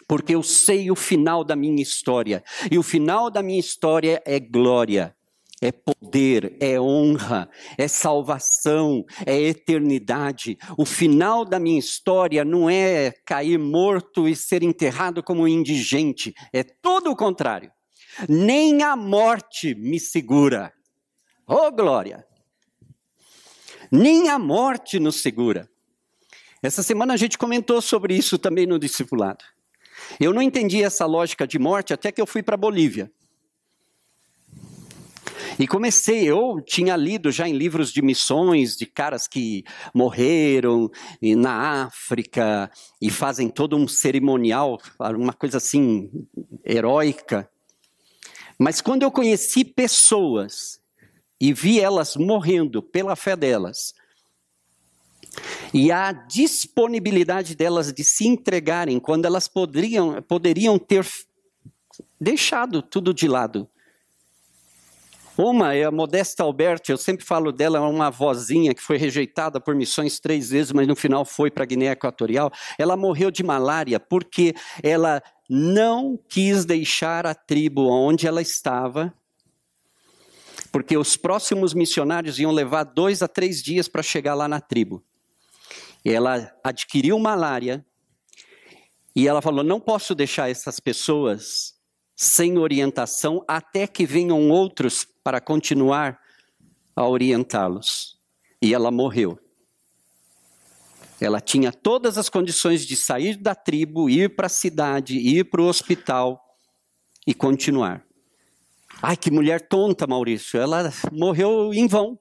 porque 0.08 0.36
eu 0.36 0.42
sei 0.42 0.88
o 0.88 0.94
final 0.94 1.42
da 1.42 1.56
minha 1.56 1.82
história. 1.82 2.44
E 2.70 2.78
o 2.78 2.82
final 2.84 3.28
da 3.28 3.42
minha 3.42 3.58
história 3.58 4.22
é 4.24 4.38
glória 4.38 5.15
é 5.60 5.72
poder, 5.72 6.56
é 6.60 6.78
honra, 6.80 7.48
é 7.78 7.88
salvação, 7.88 9.04
é 9.24 9.40
eternidade. 9.40 10.58
O 10.76 10.84
final 10.84 11.44
da 11.44 11.58
minha 11.58 11.78
história 11.78 12.44
não 12.44 12.68
é 12.68 13.12
cair 13.24 13.58
morto 13.58 14.28
e 14.28 14.36
ser 14.36 14.62
enterrado 14.62 15.22
como 15.22 15.48
indigente, 15.48 16.34
é 16.52 16.62
todo 16.62 17.10
o 17.10 17.16
contrário. 17.16 17.70
Nem 18.28 18.82
a 18.82 18.96
morte 18.96 19.74
me 19.74 19.98
segura. 19.98 20.72
Oh, 21.46 21.70
glória! 21.70 22.26
Nem 23.90 24.28
a 24.30 24.38
morte 24.38 24.98
nos 24.98 25.22
segura. 25.22 25.70
Essa 26.62 26.82
semana 26.82 27.14
a 27.14 27.16
gente 27.16 27.38
comentou 27.38 27.80
sobre 27.80 28.16
isso 28.16 28.38
também 28.38 28.66
no 28.66 28.78
discipulado. 28.78 29.44
Eu 30.18 30.32
não 30.32 30.42
entendi 30.42 30.82
essa 30.82 31.06
lógica 31.06 31.46
de 31.46 31.58
morte 31.58 31.92
até 31.92 32.10
que 32.10 32.20
eu 32.20 32.26
fui 32.26 32.42
para 32.42 32.56
Bolívia. 32.56 33.10
E 35.58 35.66
comecei, 35.66 36.24
eu 36.24 36.60
tinha 36.60 36.94
lido 36.96 37.32
já 37.32 37.48
em 37.48 37.56
livros 37.56 37.90
de 37.90 38.02
missões 38.02 38.76
de 38.76 38.84
caras 38.84 39.26
que 39.26 39.64
morreram 39.94 40.90
na 41.20 41.84
África 41.84 42.70
e 43.00 43.10
fazem 43.10 43.48
todo 43.48 43.74
um 43.74 43.88
cerimonial, 43.88 44.78
uma 44.98 45.32
coisa 45.32 45.56
assim 45.56 46.10
heróica. 46.62 47.48
Mas 48.58 48.82
quando 48.82 49.02
eu 49.02 49.10
conheci 49.10 49.64
pessoas 49.64 50.78
e 51.40 51.54
vi 51.54 51.80
elas 51.80 52.16
morrendo 52.16 52.82
pela 52.82 53.16
fé 53.16 53.34
delas, 53.34 53.94
e 55.72 55.90
a 55.90 56.12
disponibilidade 56.12 57.54
delas 57.54 57.92
de 57.92 58.04
se 58.04 58.26
entregarem 58.26 59.00
quando 59.00 59.24
elas 59.24 59.48
poderiam, 59.48 60.20
poderiam 60.22 60.78
ter 60.78 61.06
deixado 62.20 62.82
tudo 62.82 63.14
de 63.14 63.26
lado 63.26 63.68
uma 65.38 65.74
é 65.74 65.84
a 65.84 65.90
Modesta 65.90 66.42
Alberti, 66.42 66.90
eu 66.90 66.96
sempre 66.96 67.24
falo 67.24 67.52
dela, 67.52 67.78
é 67.78 67.80
uma 67.80 68.10
vozinha 68.10 68.74
que 68.74 68.82
foi 68.82 68.96
rejeitada 68.96 69.60
por 69.60 69.74
missões 69.74 70.18
três 70.18 70.50
vezes, 70.50 70.72
mas 70.72 70.86
no 70.86 70.96
final 70.96 71.24
foi 71.24 71.50
para 71.50 71.64
a 71.64 71.66
Guiné 71.66 71.90
Equatorial. 71.90 72.50
Ela 72.78 72.96
morreu 72.96 73.30
de 73.30 73.42
malária 73.42 74.00
porque 74.00 74.54
ela 74.82 75.22
não 75.48 76.18
quis 76.28 76.64
deixar 76.64 77.26
a 77.26 77.34
tribo 77.34 77.88
onde 77.88 78.26
ela 78.26 78.40
estava, 78.40 79.12
porque 80.72 80.96
os 80.96 81.16
próximos 81.16 81.72
missionários 81.72 82.38
iam 82.38 82.52
levar 82.52 82.84
dois 82.84 83.22
a 83.22 83.28
três 83.28 83.62
dias 83.62 83.88
para 83.88 84.02
chegar 84.02 84.34
lá 84.34 84.48
na 84.48 84.60
tribo. 84.60 85.02
Ela 86.04 86.52
adquiriu 86.62 87.18
malária 87.18 87.84
e 89.14 89.26
ela 89.26 89.40
falou: 89.40 89.64
não 89.64 89.80
posso 89.80 90.14
deixar 90.14 90.50
essas 90.50 90.78
pessoas 90.78 91.74
sem 92.14 92.58
orientação 92.58 93.44
até 93.46 93.86
que 93.86 94.06
venham 94.06 94.50
outros 94.50 95.06
para 95.26 95.40
continuar 95.40 96.20
a 96.94 97.04
orientá-los. 97.04 98.16
E 98.62 98.72
ela 98.72 98.92
morreu. 98.92 99.36
Ela 101.20 101.40
tinha 101.40 101.72
todas 101.72 102.16
as 102.16 102.28
condições 102.28 102.86
de 102.86 102.94
sair 102.94 103.34
da 103.34 103.52
tribo, 103.52 104.08
ir 104.08 104.36
para 104.36 104.46
a 104.46 104.48
cidade, 104.48 105.18
ir 105.18 105.50
para 105.50 105.60
o 105.60 105.66
hospital 105.66 106.40
e 107.26 107.34
continuar. 107.34 108.06
Ai, 109.02 109.16
que 109.16 109.28
mulher 109.28 109.66
tonta, 109.66 110.06
Maurício. 110.06 110.60
Ela 110.60 110.92
morreu 111.10 111.74
em 111.74 111.88
vão. 111.88 112.16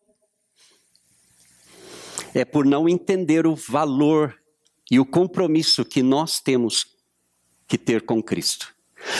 É 2.33 2.43
por 2.43 2.65
não 2.65 2.89
entender 2.89 3.45
o 3.45 3.53
valor 3.53 4.35
e 4.89 4.99
o 4.99 5.05
compromisso 5.05 5.85
que 5.85 6.01
nós 6.01 6.39
temos 6.39 6.87
que 7.67 7.77
ter 7.77 8.01
com 8.01 8.23
Cristo. 8.23 8.73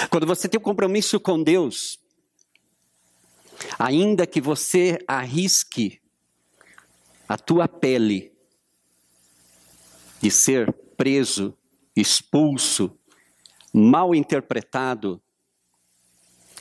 Quando 0.10 0.26
você 0.26 0.50
tem 0.50 0.60
um 0.60 0.63
compromisso 0.63 1.19
com 1.19 1.43
Deus, 1.43 2.04
ainda 3.78 4.26
que 4.26 4.41
você 4.41 5.00
arrisque 5.08 6.02
a 7.28 7.38
tua 7.38 7.68
pele 7.68 8.32
de 10.22 10.32
ser 10.32 10.72
preso, 10.98 11.58
expulso, 11.96 12.98
mal 13.74 14.15
interpretado, 14.15 15.22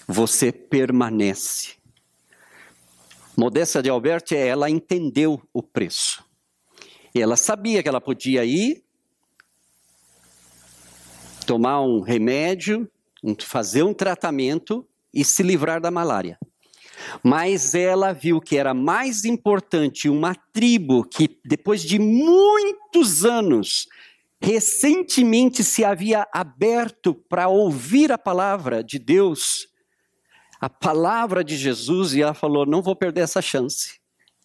você 0.06 0.52
permanece. 0.52 1.76
Modéstia 3.36 3.82
de 3.82 3.90
Alberti, 3.90 4.36
ela 4.36 4.70
entendeu 4.70 5.42
o 5.52 5.62
preço. 5.62 6.24
Ela 7.14 7.36
sabia 7.36 7.82
que 7.82 7.88
ela 7.88 8.00
podia 8.00 8.44
ir, 8.44 8.84
tomar 11.46 11.80
um 11.80 12.00
remédio, 12.00 12.90
fazer 13.40 13.82
um 13.82 13.94
tratamento 13.94 14.86
e 15.12 15.24
se 15.24 15.42
livrar 15.42 15.80
da 15.80 15.90
malária. 15.90 16.38
Mas 17.22 17.74
ela 17.74 18.12
viu 18.12 18.40
que 18.40 18.56
era 18.56 18.74
mais 18.74 19.24
importante 19.24 20.08
uma 20.08 20.34
tribo 20.34 21.04
que, 21.04 21.38
depois 21.44 21.82
de 21.82 21.98
muitos 21.98 23.24
anos, 23.24 23.86
recentemente 24.40 25.64
se 25.64 25.84
havia 25.84 26.26
aberto 26.32 27.14
para 27.14 27.48
ouvir 27.48 28.12
a 28.12 28.18
palavra 28.18 28.82
de 28.82 28.98
Deus, 28.98 29.68
a 30.60 30.68
palavra 30.68 31.42
de 31.42 31.56
Jesus, 31.56 32.14
e 32.14 32.22
ela 32.22 32.34
falou: 32.34 32.66
não 32.66 32.82
vou 32.82 32.94
perder 32.94 33.22
essa 33.22 33.42
chance. 33.42 34.00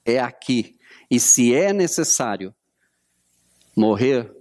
É 0.06 0.20
aqui. 0.20 0.78
E 1.12 1.20
se 1.20 1.54
é 1.54 1.74
necessário 1.74 2.54
morrer, 3.76 4.32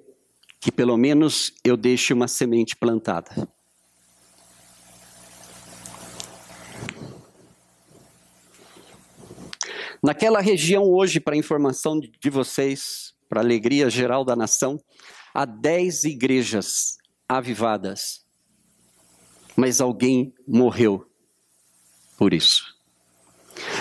que 0.60 0.72
pelo 0.72 0.96
menos 0.96 1.52
eu 1.64 1.76
deixe 1.76 2.12
uma 2.12 2.28
semente 2.28 2.76
plantada. 2.76 3.48
Naquela 10.02 10.40
região 10.40 10.84
hoje, 10.84 11.20
para 11.20 11.36
informação 11.36 11.98
de 11.98 12.30
vocês, 12.30 13.14
para 13.28 13.40
alegria 13.40 13.90
geral 13.90 14.24
da 14.24 14.36
nação, 14.36 14.78
há 15.34 15.44
dez 15.44 16.04
igrejas 16.04 16.96
avivadas. 17.28 18.24
Mas 19.56 19.80
alguém 19.80 20.32
morreu 20.46 21.04
por 22.16 22.32
isso. 22.32 22.78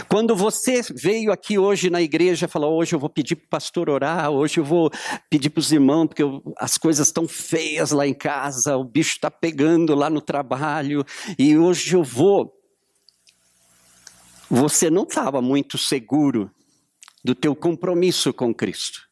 Quando 0.07 0.35
você 0.35 0.81
veio 0.95 1.31
aqui 1.31 1.57
hoje 1.57 1.89
na 1.89 2.01
igreja, 2.01 2.47
falou: 2.47 2.77
hoje 2.77 2.95
eu 2.95 2.99
vou 2.99 3.09
pedir 3.09 3.35
para 3.35 3.45
o 3.45 3.49
pastor 3.49 3.89
orar, 3.89 4.29
hoje 4.31 4.59
eu 4.59 4.63
vou 4.63 4.89
pedir 5.29 5.49
para 5.49 5.59
os 5.59 5.71
irmãos, 5.71 6.07
porque 6.07 6.23
eu, 6.23 6.41
as 6.57 6.77
coisas 6.77 7.07
estão 7.07 7.27
feias 7.27 7.91
lá 7.91 8.07
em 8.07 8.13
casa, 8.13 8.75
o 8.75 8.83
bicho 8.83 9.15
está 9.15 9.29
pegando 9.29 9.93
lá 9.93 10.09
no 10.09 10.21
trabalho, 10.21 11.05
e 11.37 11.57
hoje 11.57 11.95
eu 11.95 12.03
vou 12.03 12.56
você 14.49 14.89
não 14.89 15.03
estava 15.03 15.41
muito 15.41 15.77
seguro 15.77 16.51
do 17.23 17.35
teu 17.35 17.55
compromisso 17.55 18.33
com 18.33 18.53
Cristo. 18.53 19.07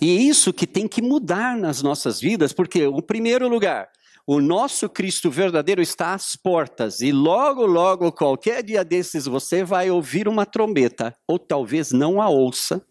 E 0.00 0.16
é 0.16 0.20
isso 0.20 0.52
que 0.52 0.66
tem 0.66 0.86
que 0.86 1.02
mudar 1.02 1.56
nas 1.56 1.82
nossas 1.82 2.20
vidas, 2.20 2.52
porque, 2.52 2.84
em 2.84 3.02
primeiro 3.02 3.48
lugar, 3.48 3.88
o 4.26 4.40
nosso 4.40 4.88
Cristo 4.88 5.30
verdadeiro 5.30 5.80
está 5.80 6.14
às 6.14 6.36
portas, 6.36 7.00
e 7.00 7.10
logo, 7.10 7.66
logo, 7.66 8.12
qualquer 8.12 8.62
dia 8.62 8.84
desses, 8.84 9.26
você 9.26 9.64
vai 9.64 9.90
ouvir 9.90 10.28
uma 10.28 10.46
trombeta, 10.46 11.14
ou 11.26 11.38
talvez 11.38 11.92
não 11.92 12.20
a 12.20 12.28
ouça, 12.28 12.84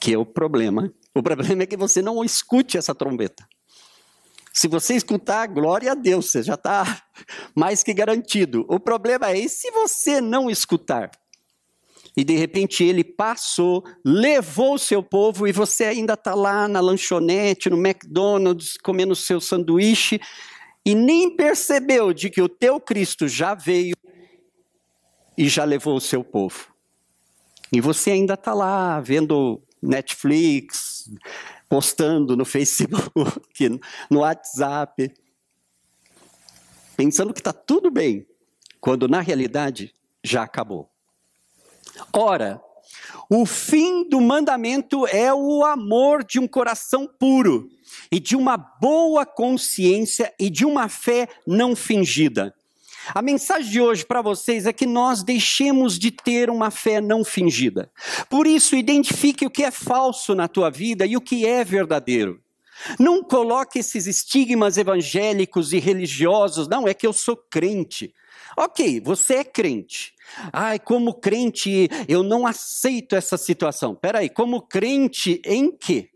que 0.00 0.14
é 0.14 0.18
o 0.18 0.26
problema. 0.26 0.92
O 1.14 1.22
problema 1.22 1.62
é 1.62 1.66
que 1.66 1.76
você 1.76 2.00
não 2.00 2.24
escute 2.24 2.78
essa 2.78 2.94
trombeta. 2.94 3.46
Se 4.58 4.66
você 4.66 4.94
escutar, 4.94 5.46
glória 5.46 5.92
a 5.92 5.94
Deus, 5.94 6.32
você 6.32 6.42
já 6.42 6.54
está 6.54 7.00
mais 7.54 7.84
que 7.84 7.94
garantido. 7.94 8.66
O 8.68 8.80
problema 8.80 9.30
é, 9.30 9.38
e 9.38 9.48
se 9.48 9.70
você 9.70 10.20
não 10.20 10.50
escutar? 10.50 11.12
E 12.16 12.24
de 12.24 12.36
repente 12.36 12.82
ele 12.82 13.04
passou, 13.04 13.84
levou 14.04 14.74
o 14.74 14.78
seu 14.78 15.00
povo 15.00 15.46
e 15.46 15.52
você 15.52 15.84
ainda 15.84 16.14
está 16.14 16.34
lá 16.34 16.66
na 16.66 16.80
lanchonete, 16.80 17.70
no 17.70 17.76
McDonald's, 17.76 18.76
comendo 18.82 19.14
seu 19.14 19.40
sanduíche 19.40 20.20
e 20.84 20.92
nem 20.92 21.36
percebeu 21.36 22.12
de 22.12 22.28
que 22.28 22.42
o 22.42 22.48
teu 22.48 22.80
Cristo 22.80 23.28
já 23.28 23.54
veio 23.54 23.94
e 25.36 25.48
já 25.48 25.62
levou 25.62 25.94
o 25.94 26.00
seu 26.00 26.24
povo. 26.24 26.66
E 27.72 27.80
você 27.80 28.10
ainda 28.10 28.34
está 28.34 28.52
lá 28.52 28.98
vendo 28.98 29.62
Netflix, 29.80 31.08
postando 31.68 32.36
no 32.36 32.44
Facebook, 32.46 33.80
no 34.10 34.20
WhatsApp, 34.20 35.12
pensando 36.96 37.32
que 37.32 37.40
está 37.40 37.52
tudo 37.52 37.90
bem, 37.90 38.26
quando 38.80 39.08
na 39.08 39.20
realidade 39.20 39.94
já 40.24 40.42
acabou. 40.42 40.90
Ora, 42.12 42.60
o 43.30 43.44
fim 43.44 44.08
do 44.08 44.20
mandamento 44.20 45.06
é 45.06 45.32
o 45.32 45.64
amor 45.64 46.24
de 46.24 46.38
um 46.38 46.48
coração 46.48 47.06
puro 47.06 47.68
e 48.10 48.18
de 48.18 48.36
uma 48.36 48.56
boa 48.56 49.26
consciência 49.26 50.32
e 50.38 50.48
de 50.48 50.64
uma 50.64 50.88
fé 50.88 51.28
não 51.46 51.76
fingida. 51.76 52.54
A 53.14 53.22
mensagem 53.22 53.70
de 53.70 53.80
hoje 53.80 54.04
para 54.04 54.20
vocês 54.20 54.66
é 54.66 54.72
que 54.72 54.86
nós 54.86 55.22
deixemos 55.22 55.98
de 55.98 56.10
ter 56.10 56.50
uma 56.50 56.70
fé 56.70 57.00
não 57.00 57.24
fingida. 57.24 57.90
Por 58.28 58.46
isso, 58.46 58.76
identifique 58.76 59.46
o 59.46 59.50
que 59.50 59.64
é 59.64 59.70
falso 59.70 60.34
na 60.34 60.46
tua 60.48 60.70
vida 60.70 61.06
e 61.06 61.16
o 61.16 61.20
que 61.20 61.46
é 61.46 61.64
verdadeiro. 61.64 62.40
Não 62.98 63.22
coloque 63.22 63.78
esses 63.78 64.06
estigmas 64.06 64.76
evangélicos 64.76 65.72
e 65.72 65.78
religiosos, 65.78 66.68
não, 66.68 66.86
é 66.86 66.94
que 66.94 67.06
eu 67.06 67.12
sou 67.12 67.36
crente. 67.36 68.14
Ok, 68.56 69.00
você 69.00 69.36
é 69.36 69.44
crente. 69.44 70.14
Ai, 70.52 70.78
como 70.78 71.14
crente, 71.14 71.88
eu 72.06 72.22
não 72.22 72.46
aceito 72.46 73.16
essa 73.16 73.36
situação. 73.36 73.94
Peraí, 73.94 74.28
como 74.28 74.62
crente 74.62 75.40
em 75.44 75.70
quê? 75.70 76.10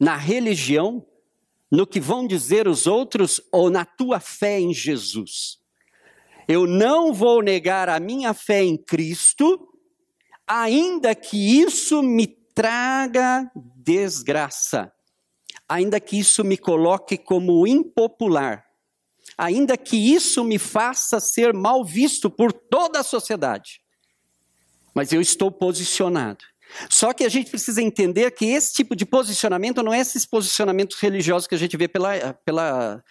Na 0.00 0.16
religião? 0.16 1.06
No 1.70 1.86
que 1.86 2.00
vão 2.00 2.26
dizer 2.26 2.68
os 2.68 2.86
outros 2.86 3.40
ou 3.52 3.68
na 3.68 3.84
tua 3.84 4.20
fé 4.20 4.60
em 4.60 4.72
Jesus? 4.72 5.58
Eu 6.46 6.66
não 6.66 7.12
vou 7.12 7.42
negar 7.42 7.88
a 7.88 7.98
minha 7.98 8.34
fé 8.34 8.62
em 8.62 8.76
Cristo, 8.76 9.68
ainda 10.46 11.14
que 11.14 11.60
isso 11.60 12.02
me 12.02 12.26
traga 12.26 13.50
desgraça, 13.76 14.92
ainda 15.68 15.98
que 15.98 16.18
isso 16.18 16.44
me 16.44 16.56
coloque 16.56 17.16
como 17.16 17.66
impopular, 17.66 18.64
ainda 19.36 19.76
que 19.76 19.96
isso 19.96 20.44
me 20.44 20.58
faça 20.58 21.18
ser 21.18 21.52
mal 21.52 21.84
visto 21.84 22.30
por 22.30 22.52
toda 22.52 23.00
a 23.00 23.04
sociedade. 23.04 23.80
Mas 24.94 25.12
eu 25.12 25.20
estou 25.20 25.50
posicionado. 25.50 26.44
Só 26.88 27.12
que 27.12 27.24
a 27.24 27.28
gente 27.28 27.50
precisa 27.50 27.82
entender 27.82 28.30
que 28.32 28.46
esse 28.46 28.72
tipo 28.72 28.96
de 28.96 29.04
posicionamento 29.04 29.82
não 29.82 29.92
é 29.92 30.00
esses 30.00 30.24
posicionamentos 30.24 30.98
religiosos 30.98 31.46
que 31.46 31.54
a 31.54 31.58
gente 31.58 31.76
vê 31.76 31.88
pela, 31.88 32.34
pela 32.44 33.02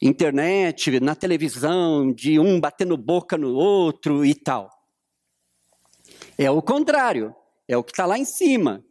internet, 0.00 1.00
na 1.00 1.14
televisão, 1.14 2.12
de 2.12 2.38
um 2.38 2.60
batendo 2.60 2.96
boca 2.96 3.36
no 3.36 3.54
outro 3.54 4.24
e 4.24 4.34
tal. 4.34 4.70
É 6.36 6.50
o 6.50 6.60
contrário, 6.60 7.34
é 7.66 7.76
o 7.76 7.82
que 7.82 7.92
está 7.92 8.06
lá 8.06 8.18
em 8.18 8.24
cima. 8.24 8.84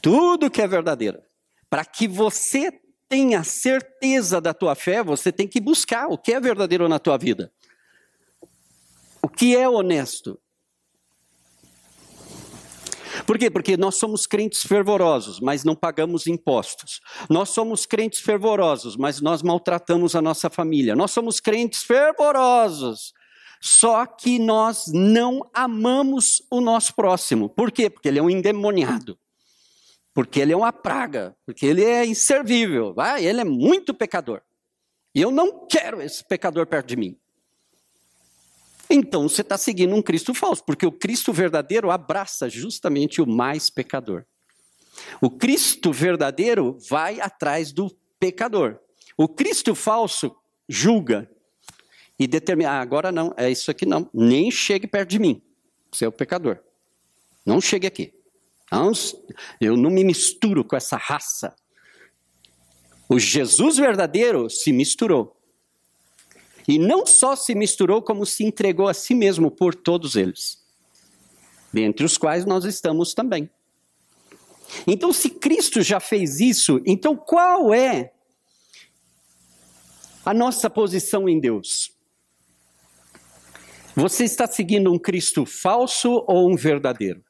Tudo 0.00 0.50
que 0.50 0.62
é 0.62 0.66
verdadeiro. 0.66 1.20
Para 1.68 1.84
que 1.84 2.08
você 2.08 2.72
tenha 3.08 3.42
certeza 3.44 4.40
da 4.40 4.54
tua 4.54 4.74
fé, 4.74 5.02
você 5.02 5.32
tem 5.32 5.46
que 5.46 5.60
buscar 5.60 6.08
o 6.08 6.18
que 6.18 6.32
é 6.32 6.40
verdadeiro 6.40 6.88
na 6.88 6.98
tua 6.98 7.18
vida. 7.18 7.52
O 9.22 9.28
que 9.28 9.56
é 9.56 9.68
honesto? 9.68 10.40
Por 13.28 13.36
quê? 13.36 13.50
Porque 13.50 13.76
nós 13.76 13.96
somos 13.96 14.26
crentes 14.26 14.62
fervorosos, 14.62 15.38
mas 15.38 15.62
não 15.62 15.76
pagamos 15.76 16.26
impostos. 16.26 16.98
Nós 17.28 17.50
somos 17.50 17.84
crentes 17.84 18.20
fervorosos, 18.20 18.96
mas 18.96 19.20
nós 19.20 19.42
maltratamos 19.42 20.16
a 20.16 20.22
nossa 20.22 20.48
família. 20.48 20.96
Nós 20.96 21.10
somos 21.10 21.38
crentes 21.38 21.82
fervorosos, 21.82 23.12
só 23.60 24.06
que 24.06 24.38
nós 24.38 24.84
não 24.94 25.46
amamos 25.52 26.42
o 26.50 26.58
nosso 26.62 26.94
próximo. 26.94 27.50
Por 27.50 27.70
quê? 27.70 27.90
Porque 27.90 28.08
ele 28.08 28.18
é 28.18 28.22
um 28.22 28.30
endemoniado. 28.30 29.18
Porque 30.14 30.40
ele 30.40 30.54
é 30.54 30.56
uma 30.56 30.72
praga, 30.72 31.36
porque 31.44 31.66
ele 31.66 31.84
é 31.84 32.06
inservível, 32.06 32.94
ah, 32.96 33.20
ele 33.20 33.42
é 33.42 33.44
muito 33.44 33.92
pecador. 33.92 34.40
E 35.14 35.20
eu 35.20 35.30
não 35.30 35.66
quero 35.66 36.00
esse 36.00 36.24
pecador 36.24 36.66
perto 36.66 36.86
de 36.86 36.96
mim. 36.96 37.18
Então 38.90 39.28
você 39.28 39.42
está 39.42 39.58
seguindo 39.58 39.94
um 39.94 40.02
Cristo 40.02 40.32
falso, 40.32 40.64
porque 40.64 40.86
o 40.86 40.92
Cristo 40.92 41.32
verdadeiro 41.32 41.90
abraça 41.90 42.48
justamente 42.48 43.20
o 43.20 43.26
mais 43.26 43.68
pecador. 43.68 44.24
O 45.20 45.30
Cristo 45.30 45.92
verdadeiro 45.92 46.76
vai 46.88 47.20
atrás 47.20 47.72
do 47.72 47.90
pecador. 48.18 48.78
O 49.16 49.28
Cristo 49.28 49.74
falso 49.74 50.34
julga 50.68 51.30
e 52.18 52.26
determina: 52.26 52.70
ah, 52.70 52.80
agora 52.80 53.12
não, 53.12 53.32
é 53.36 53.50
isso 53.50 53.70
aqui 53.70 53.86
não, 53.86 54.08
nem 54.12 54.50
chegue 54.50 54.86
perto 54.86 55.10
de 55.10 55.18
mim, 55.18 55.42
você 55.90 56.04
é 56.04 56.08
o 56.08 56.12
pecador. 56.12 56.58
Não 57.44 57.60
chegue 57.60 57.86
aqui. 57.86 58.12
Eu 59.60 59.76
não 59.76 59.90
me 59.90 60.04
misturo 60.04 60.62
com 60.62 60.76
essa 60.76 60.96
raça. 60.96 61.54
O 63.08 63.18
Jesus 63.18 63.78
verdadeiro 63.78 64.50
se 64.50 64.70
misturou. 64.70 65.37
E 66.68 66.78
não 66.78 67.06
só 67.06 67.34
se 67.34 67.54
misturou, 67.54 68.02
como 68.02 68.26
se 68.26 68.44
entregou 68.44 68.88
a 68.88 68.94
si 68.94 69.14
mesmo 69.14 69.50
por 69.50 69.74
todos 69.74 70.14
eles, 70.14 70.62
dentre 71.72 72.04
os 72.04 72.18
quais 72.18 72.44
nós 72.44 72.66
estamos 72.66 73.14
também. 73.14 73.48
Então, 74.86 75.10
se 75.10 75.30
Cristo 75.30 75.80
já 75.80 75.98
fez 75.98 76.40
isso, 76.40 76.78
então 76.84 77.16
qual 77.16 77.72
é 77.72 78.12
a 80.26 80.34
nossa 80.34 80.68
posição 80.68 81.26
em 81.26 81.40
Deus? 81.40 81.90
Você 83.96 84.24
está 84.24 84.46
seguindo 84.46 84.92
um 84.92 84.98
Cristo 84.98 85.46
falso 85.46 86.22
ou 86.28 86.50
um 86.50 86.54
verdadeiro? 86.54 87.24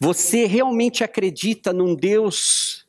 Você 0.00 0.46
realmente 0.46 1.04
acredita 1.04 1.72
num 1.72 1.94
Deus 1.94 2.81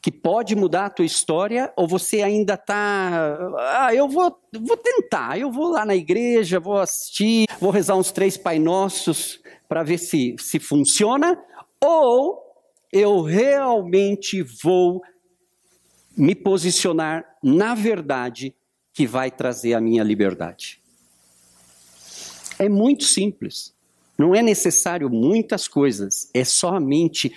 que 0.00 0.12
pode 0.12 0.54
mudar 0.54 0.86
a 0.86 0.90
tua 0.90 1.04
história, 1.04 1.72
ou 1.76 1.88
você 1.88 2.22
ainda 2.22 2.54
está, 2.54 3.38
ah, 3.58 3.94
eu 3.94 4.08
vou, 4.08 4.36
vou 4.52 4.76
tentar, 4.76 5.38
eu 5.38 5.50
vou 5.50 5.70
lá 5.70 5.84
na 5.84 5.96
igreja, 5.96 6.60
vou 6.60 6.78
assistir, 6.78 7.46
vou 7.60 7.70
rezar 7.70 7.96
uns 7.96 8.12
três 8.12 8.36
Pai 8.36 8.58
Nossos 8.58 9.40
para 9.68 9.82
ver 9.82 9.98
se, 9.98 10.36
se 10.38 10.58
funciona, 10.58 11.38
ou 11.80 12.42
eu 12.92 13.22
realmente 13.22 14.42
vou 14.62 15.02
me 16.16 16.34
posicionar 16.34 17.24
na 17.42 17.74
verdade 17.74 18.54
que 18.92 19.06
vai 19.06 19.30
trazer 19.30 19.74
a 19.74 19.80
minha 19.80 20.02
liberdade. 20.02 20.80
É 22.58 22.68
muito 22.68 23.04
simples. 23.04 23.72
Não 24.18 24.34
é 24.34 24.42
necessário 24.42 25.08
muitas 25.08 25.68
coisas, 25.68 26.28
é 26.34 26.44
somente 26.44 27.32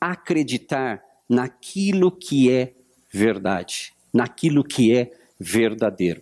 acreditar 0.00 1.02
naquilo 1.32 2.12
que 2.12 2.52
é 2.52 2.74
verdade, 3.10 3.94
naquilo 4.12 4.62
que 4.62 4.94
é 4.94 5.10
verdadeiro. 5.40 6.20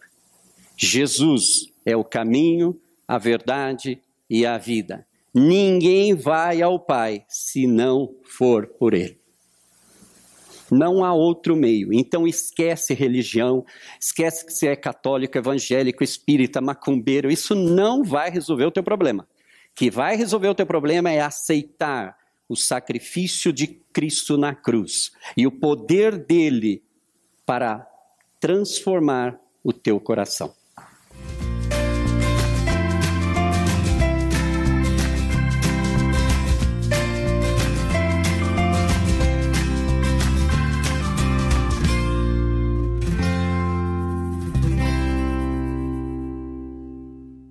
Jesus 0.76 1.66
é 1.84 1.96
o 1.96 2.04
caminho, 2.04 2.80
a 3.08 3.18
verdade 3.18 4.00
e 4.28 4.46
a 4.46 4.56
vida. 4.56 5.04
Ninguém 5.34 6.14
vai 6.14 6.62
ao 6.62 6.78
Pai 6.78 7.24
se 7.28 7.66
não 7.66 8.14
for 8.22 8.68
por 8.68 8.94
Ele. 8.94 9.18
Não 10.70 11.04
há 11.04 11.12
outro 11.12 11.56
meio. 11.56 11.92
Então 11.92 12.24
esquece 12.24 12.94
religião, 12.94 13.66
esquece 14.00 14.46
que 14.46 14.52
você 14.52 14.68
é 14.68 14.76
católico, 14.76 15.36
evangélico, 15.36 16.04
espírita, 16.04 16.60
macumbeiro. 16.60 17.28
Isso 17.28 17.56
não 17.56 18.04
vai 18.04 18.30
resolver 18.30 18.66
o 18.66 18.70
teu 18.70 18.84
problema. 18.84 19.24
O 19.24 19.74
que 19.74 19.90
vai 19.90 20.14
resolver 20.14 20.48
o 20.48 20.54
teu 20.54 20.66
problema 20.66 21.10
é 21.10 21.20
aceitar 21.20 22.19
o 22.50 22.56
sacrifício 22.56 23.52
de 23.52 23.68
Cristo 23.68 24.36
na 24.36 24.56
cruz 24.56 25.12
e 25.36 25.46
o 25.46 25.52
poder 25.52 26.18
dele 26.18 26.82
para 27.46 27.88
transformar 28.40 29.40
o 29.62 29.72
teu 29.72 30.00
coração. 30.00 30.52